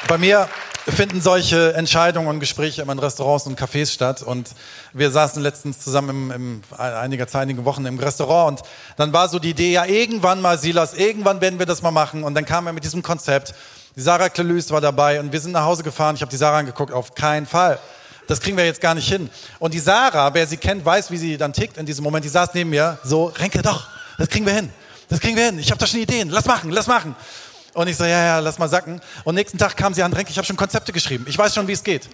[0.08, 0.48] bei mir
[0.88, 4.22] finden solche Entscheidungen und Gespräche immer in Restaurants und Cafés statt.
[4.22, 4.50] Und
[4.92, 8.60] wir saßen letztens zusammen im, im einiger Zeit, einige Wochen im Restaurant.
[8.60, 11.92] Und dann war so die Idee, ja, irgendwann mal, Silas, irgendwann werden wir das mal
[11.92, 12.24] machen.
[12.24, 13.54] Und dann kam er mit diesem Konzept.
[13.96, 16.16] Die Sarah Clelus war dabei und wir sind nach Hause gefahren.
[16.16, 17.78] Ich habe die Sarah angeguckt, auf keinen Fall.
[18.26, 19.30] Das kriegen wir jetzt gar nicht hin.
[19.58, 22.24] Und die Sarah, wer sie kennt, weiß, wie sie dann tickt in diesem Moment.
[22.24, 23.86] Die saß neben mir, so, Renke, doch,
[24.18, 24.70] das kriegen wir hin.
[25.12, 25.58] Das kriegen wir hin.
[25.58, 26.30] Ich habe da schon Ideen.
[26.30, 27.14] Lass machen, lass machen.
[27.74, 28.98] Und ich so, ja, ja, lass mal sacken.
[29.24, 31.26] Und nächsten Tag kam sie an, Renke, ich habe schon Konzepte geschrieben.
[31.28, 32.08] Ich weiß schon, wie es geht.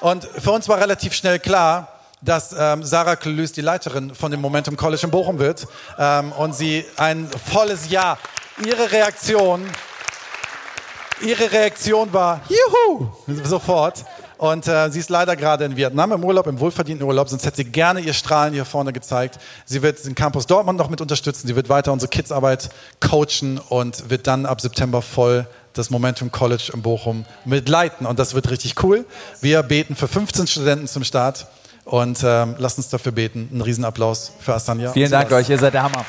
[0.00, 4.40] Und für uns war relativ schnell klar, dass ähm, Sarah Klüß die Leiterin von dem
[4.40, 5.68] Momentum College in Bochum wird.
[5.96, 8.18] Ähm, und sie ein volles Ja.
[8.66, 9.64] Ihre Reaktion,
[11.20, 13.08] ihre Reaktion war, juhu,
[13.44, 14.04] sofort.
[14.42, 17.58] Und äh, sie ist leider gerade in Vietnam im Urlaub, im wohlverdienten Urlaub, sonst hätte
[17.58, 19.38] sie gerne ihr Strahlen hier vorne gezeigt.
[19.66, 22.68] Sie wird den Campus Dortmund noch mit unterstützen, sie wird weiter unsere Kidsarbeit
[22.98, 28.04] coachen und wird dann ab September voll das Momentum College in Bochum mitleiten.
[28.04, 29.04] Und das wird richtig cool.
[29.40, 31.46] Wir beten für 15 Studenten zum Start
[31.84, 33.48] und ähm, lasst uns dafür beten.
[33.52, 34.90] Ein Riesenapplaus für Asanja.
[34.90, 36.04] Vielen Dank euch, ihr seid der Hammer.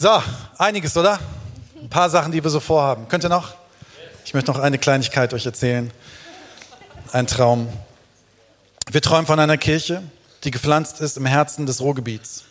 [0.00, 0.22] So,
[0.58, 1.18] einiges, oder?
[1.82, 3.08] Ein paar Sachen, die wir so vorhaben.
[3.08, 3.54] Könnt ihr noch?
[4.24, 5.90] Ich möchte noch eine Kleinigkeit euch erzählen.
[7.10, 7.68] Ein Traum.
[8.88, 10.04] Wir träumen von einer Kirche,
[10.44, 12.44] die gepflanzt ist im Herzen des Ruhrgebiets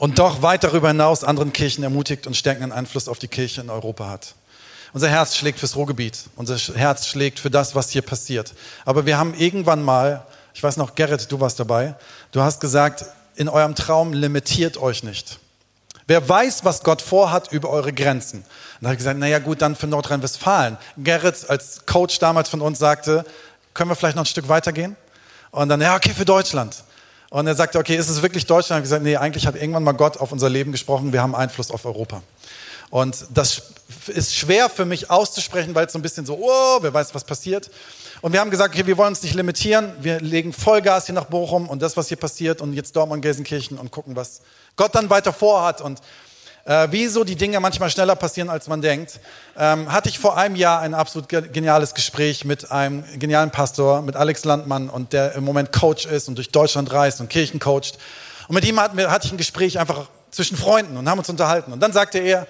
[0.00, 3.70] und doch weit darüber hinaus anderen Kirchen ermutigt und stärkenden Einfluss auf die Kirche in
[3.70, 4.34] Europa hat.
[4.92, 6.18] Unser Herz schlägt fürs Ruhrgebiet.
[6.34, 8.54] Unser Herz schlägt für das, was hier passiert.
[8.84, 11.94] Aber wir haben irgendwann mal, ich weiß noch, Gerrit, du warst dabei,
[12.32, 13.04] du hast gesagt,
[13.36, 15.38] in eurem Traum limitiert euch nicht.
[16.06, 18.40] Wer weiß, was Gott vorhat über eure Grenzen?
[18.40, 18.46] Und
[18.80, 20.76] da habe ich gesagt, naja gut, dann für Nordrhein-Westfalen.
[20.98, 23.24] Gerrit als Coach damals von uns sagte,
[23.72, 24.96] können wir vielleicht noch ein Stück weitergehen?
[25.50, 26.84] Und dann, ja, okay, für Deutschland.
[27.30, 28.84] Und er sagte, okay, ist es wirklich Deutschland?
[28.84, 31.34] Ich habe gesagt, nee, eigentlich hat irgendwann mal Gott auf unser Leben gesprochen, wir haben
[31.34, 32.22] Einfluss auf Europa.
[32.90, 33.62] Und das
[34.06, 37.24] ist schwer für mich auszusprechen, weil es so ein bisschen so, oh, wer weiß, was
[37.24, 37.70] passiert.
[38.20, 41.26] Und wir haben gesagt, okay, wir wollen uns nicht limitieren, wir legen Vollgas hier nach
[41.26, 44.40] Bochum und das, was hier passiert und jetzt Dortmund, Gelsenkirchen und gucken, was
[44.76, 45.80] Gott dann weiter vorhat.
[45.82, 46.00] Und
[46.64, 49.20] äh, wieso die Dinge manchmal schneller passieren, als man denkt,
[49.58, 54.00] ähm, hatte ich vor einem Jahr ein absolut ge- geniales Gespräch mit einem genialen Pastor,
[54.00, 57.60] mit Alex Landmann und der im Moment Coach ist und durch Deutschland reist und Kirchen
[57.60, 57.98] coacht.
[58.48, 61.28] Und mit ihm hatten wir, hatte ich ein Gespräch einfach zwischen Freunden und haben uns
[61.28, 61.72] unterhalten.
[61.72, 62.46] Und dann sagte er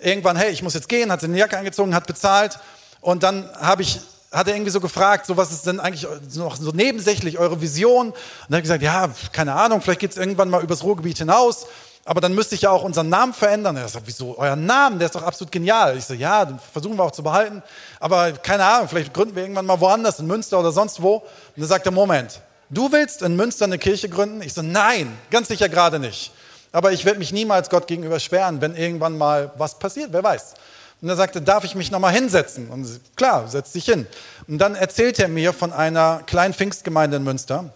[0.00, 2.58] irgendwann, hey, ich muss jetzt gehen, hat seine Jacke angezogen, hat bezahlt.
[3.00, 4.00] Und dann habe ich
[4.32, 8.08] hat er irgendwie so gefragt, so was ist denn eigentlich noch so nebensächlich eure Vision?
[8.08, 8.14] Und
[8.48, 11.66] dann hat er gesagt, ja, keine Ahnung, vielleicht geht es irgendwann mal übers Ruhrgebiet hinaus,
[12.04, 13.76] aber dann müsste ich ja auch unseren Namen verändern.
[13.76, 15.96] Er sagt, wieso, euer Namen, der ist doch absolut genial.
[15.96, 17.62] Ich so, ja, den versuchen wir auch zu behalten,
[17.98, 21.16] aber keine Ahnung, vielleicht gründen wir irgendwann mal woanders, in Münster oder sonst wo.
[21.16, 21.24] Und
[21.56, 22.40] dann sagt er, Moment,
[22.70, 24.42] du willst in Münster eine Kirche gründen?
[24.42, 26.32] Ich so, nein, ganz sicher gerade nicht.
[26.72, 30.54] Aber ich werde mich niemals Gott gegenüber sperren, wenn irgendwann mal was passiert, wer weiß.
[31.02, 32.68] Und er sagte, darf ich mich nochmal hinsetzen?
[32.68, 34.06] Und sie, klar, setz dich hin.
[34.46, 37.72] Und dann erzählte er mir von einer kleinen Pfingstgemeinde in Münster,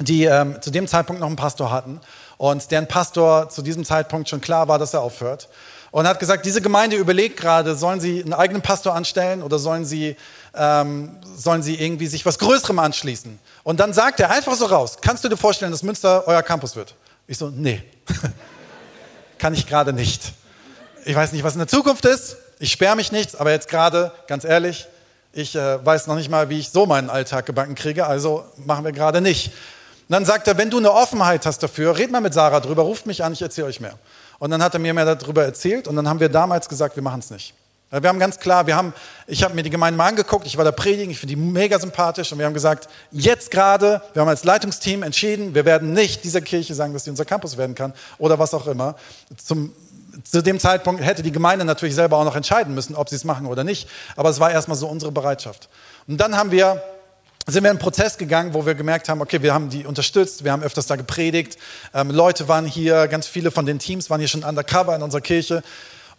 [0.00, 2.00] die ähm, zu dem Zeitpunkt noch einen Pastor hatten
[2.36, 5.48] und deren Pastor zu diesem Zeitpunkt schon klar war, dass er aufhört.
[5.90, 9.86] Und hat gesagt, diese Gemeinde überlegt gerade, sollen sie einen eigenen Pastor anstellen oder sollen
[9.86, 10.16] sie,
[10.54, 13.38] ähm, sollen sie irgendwie sich was Größerem anschließen?
[13.64, 16.76] Und dann sagt er einfach so raus, kannst du dir vorstellen, dass Münster euer Campus
[16.76, 16.94] wird?
[17.30, 17.82] Ich so, nee,
[19.38, 20.32] kann ich gerade nicht.
[21.04, 22.38] Ich weiß nicht, was in der Zukunft ist.
[22.58, 24.88] Ich sperre mich nichts, aber jetzt gerade, ganz ehrlich,
[25.34, 28.82] ich äh, weiß noch nicht mal, wie ich so meinen Alltag gebacken kriege, also machen
[28.86, 29.48] wir gerade nicht.
[29.48, 32.82] Und dann sagt er, wenn du eine Offenheit hast dafür, red mal mit Sarah drüber,
[32.82, 33.98] ruft mich an, ich erzähle euch mehr.
[34.38, 37.02] Und dann hat er mir mehr darüber erzählt und dann haben wir damals gesagt, wir
[37.02, 37.52] machen es nicht.
[37.90, 38.92] Wir haben ganz klar, wir haben,
[39.26, 41.78] ich habe mir die Gemeinde mal angeguckt, ich war da predigen, ich finde die mega
[41.78, 46.22] sympathisch und wir haben gesagt, jetzt gerade, wir haben als Leitungsteam entschieden, wir werden nicht
[46.22, 48.96] dieser Kirche sagen, dass sie unser Campus werden kann oder was auch immer.
[49.42, 49.72] Zum,
[50.22, 53.24] zu dem Zeitpunkt hätte die Gemeinde natürlich selber auch noch entscheiden müssen, ob sie es
[53.24, 55.70] machen oder nicht, aber es war erstmal so unsere Bereitschaft.
[56.06, 56.82] Und dann haben wir
[57.46, 60.44] sind wir in einen Prozess gegangen, wo wir gemerkt haben, okay, wir haben die unterstützt,
[60.44, 61.56] wir haben öfters da gepredigt,
[61.94, 65.22] ähm, Leute waren hier, ganz viele von den Teams waren hier schon undercover in unserer
[65.22, 65.62] Kirche.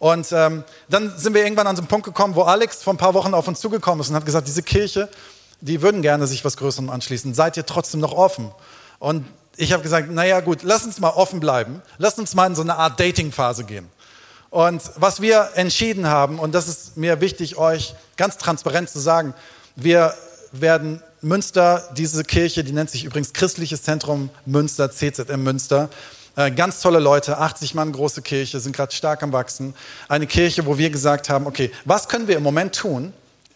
[0.00, 2.96] Und ähm, dann sind wir irgendwann an so einen Punkt gekommen, wo Alex vor ein
[2.96, 5.10] paar Wochen auf uns zugekommen ist und hat gesagt, diese Kirche,
[5.60, 7.34] die würden gerne sich was Größerem anschließen.
[7.34, 8.50] Seid ihr trotzdem noch offen?
[8.98, 9.26] Und
[9.58, 11.82] ich habe gesagt, naja gut, lass uns mal offen bleiben.
[11.98, 13.90] Lass uns mal in so eine Art Dating-Phase gehen.
[14.48, 19.34] Und was wir entschieden haben, und das ist mir wichtig, euch ganz transparent zu sagen,
[19.76, 20.14] wir
[20.50, 25.90] werden Münster, diese Kirche, die nennt sich übrigens Christliches Zentrum Münster, CZM Münster.
[26.36, 29.74] Äh, ganz tolle Leute, 80 Mann große Kirche, sind gerade stark am Wachsen.
[30.08, 33.12] Eine Kirche, wo wir gesagt haben, okay, was können wir im Moment tun?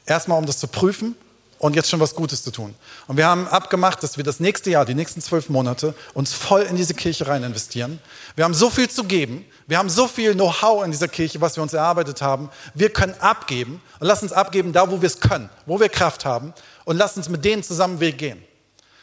[0.06, 1.14] Erstmal, um das zu prüfen
[1.58, 2.74] und jetzt schon was Gutes zu tun.
[3.06, 6.62] Und wir haben abgemacht, dass wir das nächste Jahr, die nächsten zwölf Monate, uns voll
[6.62, 8.00] in diese Kirche rein investieren.
[8.34, 9.46] Wir haben so viel zu geben.
[9.66, 12.50] Wir haben so viel Know-how in dieser Kirche, was wir uns erarbeitet haben.
[12.74, 16.24] Wir können abgeben und lass uns abgeben da, wo wir es können, wo wir Kraft
[16.24, 16.52] haben
[16.84, 18.42] und lasst uns mit denen zusammen Weg gehen.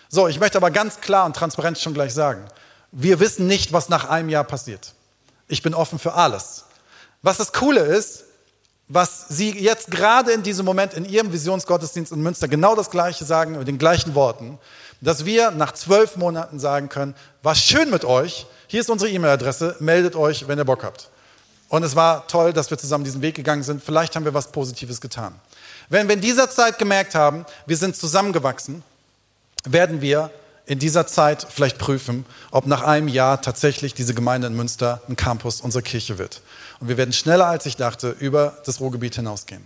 [0.09, 2.45] So, ich möchte aber ganz klar und transparent schon gleich sagen,
[2.91, 4.93] wir wissen nicht, was nach einem Jahr passiert.
[5.47, 6.65] Ich bin offen für alles.
[7.21, 8.25] Was das Coole ist,
[8.87, 13.23] was Sie jetzt gerade in diesem Moment in Ihrem Visionsgottesdienst in Münster genau das Gleiche
[13.23, 14.59] sagen, mit den gleichen Worten,
[14.99, 19.77] dass wir nach zwölf Monaten sagen können, war schön mit euch, hier ist unsere E-Mail-Adresse,
[19.79, 21.09] meldet euch, wenn ihr Bock habt.
[21.69, 23.81] Und es war toll, dass wir zusammen diesen Weg gegangen sind.
[23.81, 25.39] Vielleicht haben wir was Positives getan.
[25.87, 28.83] Wenn wir in dieser Zeit gemerkt haben, wir sind zusammengewachsen,
[29.63, 30.31] werden wir
[30.66, 35.16] in dieser Zeit vielleicht prüfen, ob nach einem Jahr tatsächlich diese Gemeinde in Münster ein
[35.16, 36.41] Campus unserer Kirche wird.
[36.80, 39.64] Und wir werden schneller, als ich dachte, über das Ruhrgebiet hinausgehen.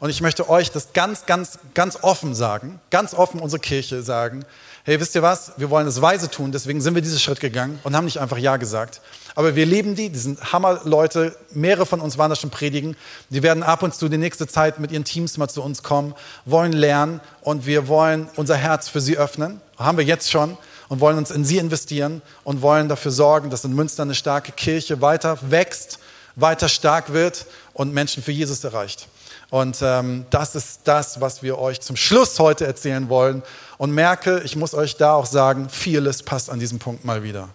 [0.00, 4.44] Und ich möchte euch das ganz, ganz, ganz offen sagen, ganz offen unsere Kirche sagen,
[4.88, 7.78] hey, wisst ihr was, wir wollen es weise tun, deswegen sind wir diesen Schritt gegangen
[7.82, 9.02] und haben nicht einfach Ja gesagt.
[9.34, 12.96] Aber wir lieben die, die sind Hammerleute, mehrere von uns waren da schon predigen,
[13.28, 16.14] die werden ab und zu die nächste Zeit mit ihren Teams mal zu uns kommen,
[16.46, 20.56] wollen lernen und wir wollen unser Herz für sie öffnen, haben wir jetzt schon
[20.88, 24.52] und wollen uns in sie investieren und wollen dafür sorgen, dass in Münster eine starke
[24.52, 25.98] Kirche weiter wächst,
[26.34, 29.06] weiter stark wird und Menschen für Jesus erreicht.
[29.50, 33.42] Und ähm, das ist das, was wir euch zum Schluss heute erzählen wollen.
[33.78, 37.48] Und merke, ich muss euch da auch sagen, vieles passt an diesem Punkt mal wieder.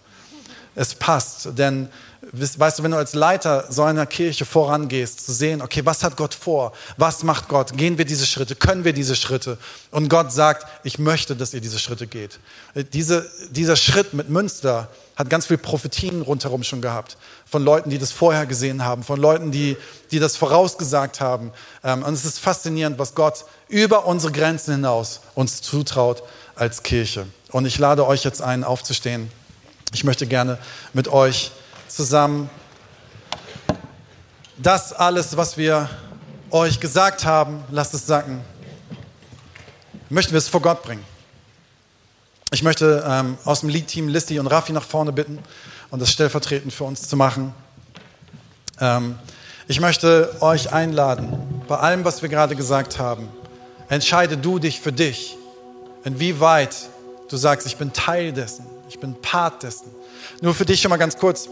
[0.75, 1.89] Es passt, denn
[2.31, 6.15] weißt du, wenn du als Leiter so einer Kirche vorangehst, zu sehen, okay, was hat
[6.15, 6.73] Gott vor?
[6.97, 7.75] Was macht Gott?
[7.75, 8.55] Gehen wir diese Schritte?
[8.55, 9.57] Können wir diese Schritte?
[9.91, 12.39] Und Gott sagt, ich möchte, dass ihr diese Schritte geht.
[12.93, 17.17] Diese, dieser Schritt mit Münster hat ganz viel Prophetien rundherum schon gehabt.
[17.45, 19.77] Von Leuten, die das vorher gesehen haben, von Leuten, die,
[20.11, 21.51] die das vorausgesagt haben.
[21.83, 26.23] Ähm, und es ist faszinierend, was Gott über unsere Grenzen hinaus uns zutraut
[26.55, 27.27] als Kirche.
[27.51, 29.29] Und ich lade euch jetzt ein, aufzustehen.
[29.93, 30.57] Ich möchte gerne
[30.93, 31.51] mit euch
[31.93, 32.49] zusammen
[34.57, 35.89] das alles, was wir
[36.49, 38.41] euch gesagt haben, lasst es sacken,
[40.09, 41.03] möchten wir es vor Gott bringen.
[42.51, 45.39] Ich möchte ähm, aus dem Lead-Team Listi und Rafi nach vorne bitten
[45.91, 47.53] und das stellvertretend für uns zu machen.
[48.79, 49.17] Ähm,
[49.67, 53.27] ich möchte euch einladen, bei allem, was wir gerade gesagt haben,
[53.87, 55.37] entscheide du dich für dich,
[56.03, 56.75] inwieweit
[57.29, 59.87] du sagst, ich bin Teil dessen, ich bin Part dessen.
[60.41, 61.49] Nur für dich schon mal ganz kurz.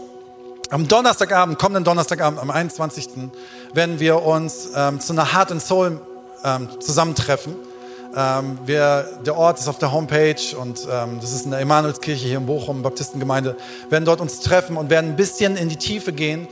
[0.72, 3.08] Am Donnerstagabend, kommenden Donnerstagabend, am 21.
[3.74, 6.00] werden wir uns ähm, zu einer Heart and Soul
[6.42, 7.56] ähm, zusammentreffen.
[8.16, 12.26] Ähm, wir, der Ort ist auf der Homepage und ähm, das ist in der Emanuelskirche
[12.26, 13.54] hier in Bochum, Baptistengemeinde.
[13.82, 16.48] Wir werden dort uns treffen und werden ein bisschen in die Tiefe gehen,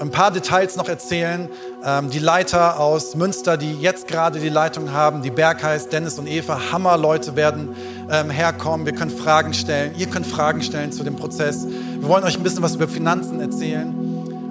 [0.00, 1.48] ein paar Details noch erzählen.
[1.84, 6.26] Ähm, die Leiter aus Münster, die jetzt gerade die Leitung haben, die Bergheis, Dennis und
[6.26, 7.74] Eva, Hammerleute werden
[8.10, 8.86] ähm, herkommen.
[8.86, 9.94] Wir können Fragen stellen.
[9.96, 11.66] Ihr könnt Fragen stellen zu dem Prozess.
[11.66, 13.94] Wir wollen euch ein bisschen was über Finanzen erzählen.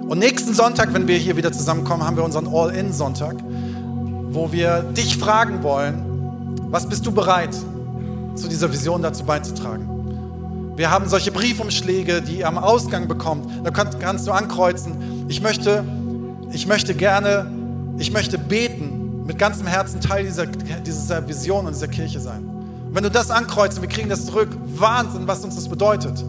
[0.08, 3.36] Und nächsten Sonntag, wenn wir hier wieder zusammenkommen, haben wir unseren All-In-Sonntag,
[4.30, 7.54] wo wir dich fragen wollen, was bist du bereit,
[8.34, 9.92] zu dieser Vision dazu beizutragen?
[10.76, 13.46] Wir haben solche Briefumschläge, die ihr am Ausgang bekommt.
[13.62, 15.11] Da kannst du ankreuzen.
[15.32, 15.82] Ich möchte,
[16.52, 17.50] ich möchte gerne,
[17.96, 22.44] ich möchte beten, mit ganzem Herzen Teil dieser, dieser Vision und dieser Kirche sein.
[22.86, 26.22] Und wenn du das ankreuzt und wir kriegen das zurück, Wahnsinn, was uns das bedeutet.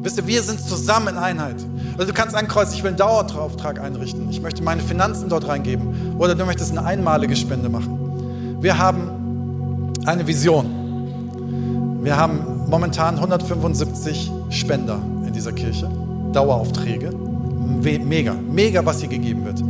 [0.00, 1.64] Wisst ihr, wir sind zusammen in Einheit.
[1.94, 4.28] Oder du kannst ankreuzen, ich will einen Dauerauftrag einrichten.
[4.30, 6.16] Ich möchte meine Finanzen dort reingeben.
[6.18, 8.58] Oder du möchtest eine einmalige Spende machen.
[8.60, 12.00] Wir haben eine Vision.
[12.02, 15.88] Wir haben momentan 175 Spender in dieser Kirche.
[16.32, 17.31] Daueraufträge.
[17.80, 19.62] Mega, mega, was hier gegeben wird.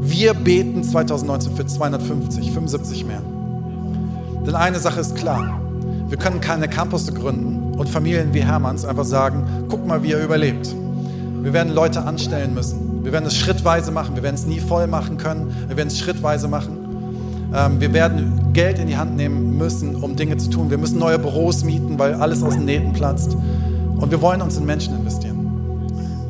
[0.00, 3.22] Wir beten 2019 für 250, 75 mehr.
[4.46, 5.60] Denn eine Sache ist klar.
[6.08, 10.22] Wir können keine Campus gründen und Familien wie Hermanns einfach sagen, guck mal, wie er
[10.22, 10.74] überlebt.
[11.42, 13.04] Wir werden Leute anstellen müssen.
[13.04, 14.14] Wir werden es schrittweise machen.
[14.14, 15.54] Wir werden es nie voll machen können.
[15.68, 16.78] Wir werden es schrittweise machen.
[17.54, 20.70] Ähm, wir werden Geld in die Hand nehmen müssen, um Dinge zu tun.
[20.70, 23.36] Wir müssen neue Büros mieten, weil alles aus den Nähten platzt.
[23.96, 25.31] Und wir wollen uns in Menschen investieren.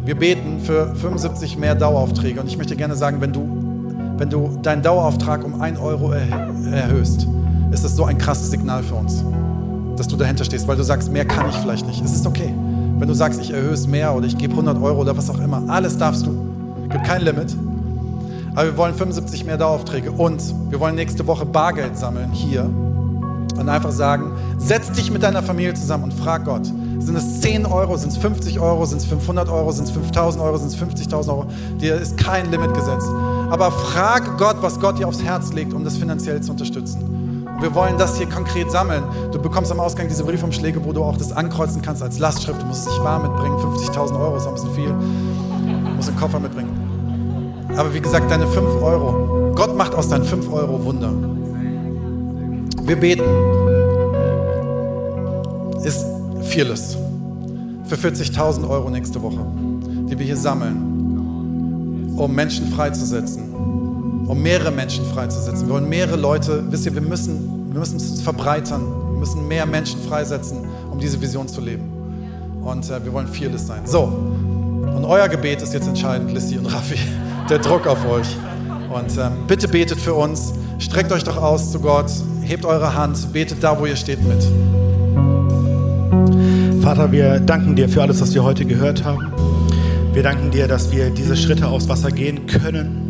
[0.05, 2.41] Wir beten für 75 mehr Daueraufträge.
[2.41, 3.47] Und ich möchte gerne sagen, wenn du,
[4.19, 7.29] wenn du deinen Dauerauftrag um 1 Euro erhöhst,
[7.71, 9.25] ist das so ein krasses Signal für uns,
[9.97, 12.05] dass du dahinter stehst, weil du sagst, mehr kann ich vielleicht nicht.
[12.05, 12.53] Es ist okay.
[12.99, 15.39] Wenn du sagst, ich erhöhe es mehr oder ich gebe 100 Euro oder was auch
[15.39, 16.37] immer, alles darfst du.
[16.85, 17.57] Es gibt kein Limit.
[18.55, 23.69] Aber wir wollen 75 mehr Daueraufträge und wir wollen nächste Woche Bargeld sammeln hier und
[23.69, 26.71] einfach sagen, setz dich mit deiner Familie zusammen und frag Gott,
[27.05, 30.43] sind es 10 Euro, sind es 50 Euro, sind es 500 Euro, sind es 5000
[30.43, 31.47] Euro, sind es 50.000 Euro?
[31.81, 33.09] Dir ist kein Limit gesetzt.
[33.51, 37.47] Aber frag Gott, was Gott dir aufs Herz legt, um das finanziell zu unterstützen.
[37.61, 39.05] Wir wollen das hier konkret sammeln.
[39.31, 42.61] Du bekommst am Ausgang diese Briefumschläge, wo du auch das ankreuzen kannst als Lastschrift.
[42.61, 43.57] Du musst es nicht bar mitbringen.
[43.57, 44.89] 50.000 Euro ist ein bisschen viel.
[44.89, 47.69] Du musst einen Koffer mitbringen.
[47.77, 49.53] Aber wie gesagt, deine 5 Euro.
[49.55, 51.13] Gott macht aus deinen 5 Euro Wunder.
[52.85, 53.23] Wir beten.
[55.85, 56.12] Ist
[56.53, 56.97] Fearless.
[57.87, 59.45] Für 40.000 Euro nächste Woche,
[60.11, 63.53] die wir hier sammeln, um Menschen freizusetzen
[64.27, 65.67] um mehrere Menschen freizusetzen.
[65.67, 68.83] Wir wollen mehrere Leute, wisst ihr, wir müssen, wir müssen uns verbreitern,
[69.13, 70.59] wir müssen mehr Menschen freisetzen,
[70.91, 71.85] um diese Vision zu leben.
[72.63, 73.83] Und äh, wir wollen fearless sein.
[73.85, 76.99] So, und euer Gebet ist jetzt entscheidend, Lissy und Raffi,
[77.51, 78.29] der Druck auf euch.
[78.91, 82.11] Und ähm, bitte betet für uns, streckt euch doch aus zu Gott,
[82.43, 84.43] hebt eure Hand, betet da, wo ihr steht mit.
[86.83, 89.33] Vater, wir danken dir für alles, was wir heute gehört haben.
[90.13, 93.03] Wir danken dir, dass wir diese Schritte aufs Wasser gehen können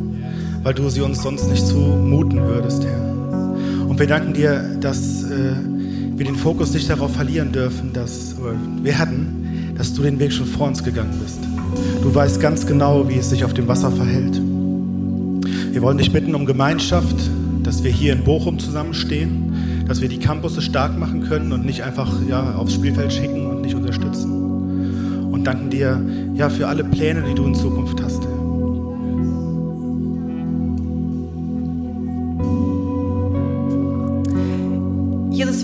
[0.62, 3.88] weil du sie uns sonst nicht zumuten würdest, Herr.
[3.88, 5.54] Und wir danken dir, dass äh,
[6.16, 8.36] wir den Fokus nicht darauf verlieren dürfen, dass
[8.82, 11.38] wir hatten, dass du den Weg schon vor uns gegangen bist.
[12.02, 14.40] Du weißt ganz genau, wie es sich auf dem Wasser verhält.
[15.72, 17.16] Wir wollen dich bitten um Gemeinschaft,
[17.62, 21.82] dass wir hier in Bochum zusammenstehen, dass wir die Campusse stark machen können und nicht
[21.82, 25.32] einfach ja, aufs Spielfeld schicken und nicht unterstützen.
[25.32, 26.00] Und danken dir
[26.34, 28.22] ja, für alle Pläne, die du in Zukunft hast.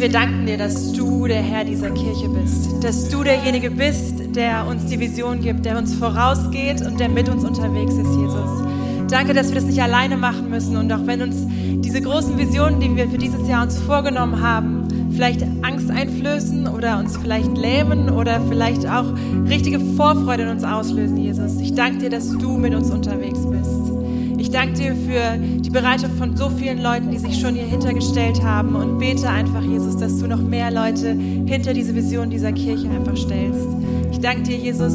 [0.01, 4.67] wir danken dir, dass du der Herr dieser Kirche bist, dass du derjenige bist, der
[4.67, 8.65] uns die Vision gibt, der uns vorausgeht und der mit uns unterwegs ist, Jesus.
[9.11, 11.37] Danke, dass wir das nicht alleine machen müssen und auch wenn uns
[11.85, 16.99] diese großen Visionen, die wir für dieses Jahr uns vorgenommen haben, vielleicht Angst einflößen oder
[16.99, 19.07] uns vielleicht lähmen oder vielleicht auch
[19.49, 21.61] richtige Vorfreude in uns auslösen, Jesus.
[21.61, 23.99] Ich danke dir, dass du mit uns unterwegs bist.
[24.39, 28.43] Ich danke dir für die Bereitschaft von so vielen Leuten, die sich schon hier hintergestellt
[28.43, 32.89] haben und bete einfach, Jesus, dass du noch mehr Leute hinter diese Vision dieser Kirche
[32.89, 33.67] einfach stellst.
[34.13, 34.95] Ich danke dir, Jesus,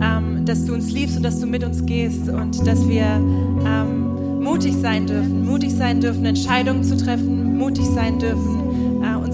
[0.00, 4.42] ähm, dass du uns liebst und dass du mit uns gehst und dass wir ähm,
[4.42, 8.63] mutig sein dürfen, mutig sein dürfen, Entscheidungen zu treffen, mutig sein dürfen,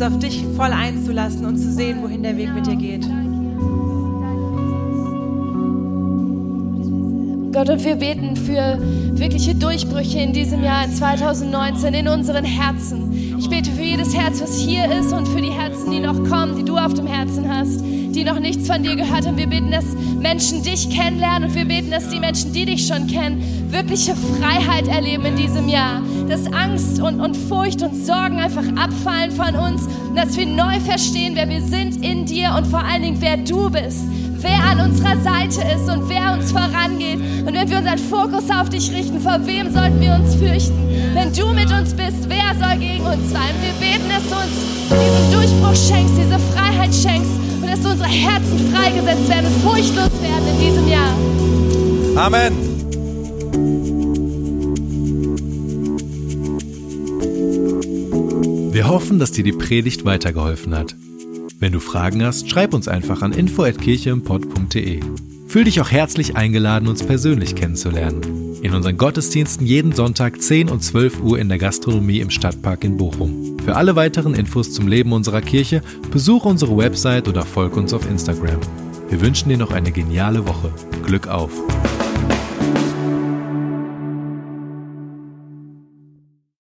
[0.01, 3.07] uns auf dich voll einzulassen und zu sehen, wohin der Weg mit dir geht.
[7.53, 8.79] Gott, und wir beten für
[9.19, 13.37] wirkliche Durchbrüche in diesem Jahr, in 2019, in unseren Herzen.
[13.39, 16.57] Ich bete für jedes Herz, was hier ist und für die Herzen, die noch kommen,
[16.57, 19.37] die du auf dem Herzen hast, die noch nichts von dir gehört haben.
[19.37, 19.85] Wir beten, dass
[20.19, 24.89] Menschen dich kennenlernen und wir beten, dass die Menschen, die dich schon kennen, wirkliche Freiheit
[24.89, 26.01] erleben in diesem Jahr.
[26.31, 30.79] Dass Angst und, und Furcht und Sorgen einfach abfallen von uns und dass wir neu
[30.81, 34.05] verstehen, wer wir sind in dir und vor allen Dingen, wer du bist
[34.43, 37.19] wer an unserer Seite ist und wer uns vorangeht.
[37.47, 40.89] Und wenn wir unseren Fokus auf dich richten, vor wem sollten wir uns fürchten?
[41.15, 43.55] Wenn du mit uns bist, wer soll gegen uns sein?
[43.61, 48.73] Wir beten, dass du uns diesen Durchbruch schenkst, diese Freiheit schenkst und dass unsere Herzen
[48.73, 52.27] freigesetzt werden furchtlos werden in diesem Jahr.
[52.27, 52.70] Amen.
[58.91, 60.95] Hoffen, dass dir die Predigt weitergeholfen hat.
[61.59, 65.01] Wenn du Fragen hast, schreib uns einfach an info@kircheimpott.de.
[65.47, 68.21] Fühl dich auch herzlich eingeladen, uns persönlich kennenzulernen.
[68.63, 72.97] In unseren Gottesdiensten jeden Sonntag 10 und 12 Uhr in der Gastronomie im Stadtpark in
[72.97, 73.57] Bochum.
[73.65, 78.09] Für alle weiteren Infos zum Leben unserer Kirche besuche unsere Website oder folge uns auf
[78.09, 78.61] Instagram.
[79.09, 80.73] Wir wünschen dir noch eine geniale Woche.
[81.05, 81.51] Glück auf!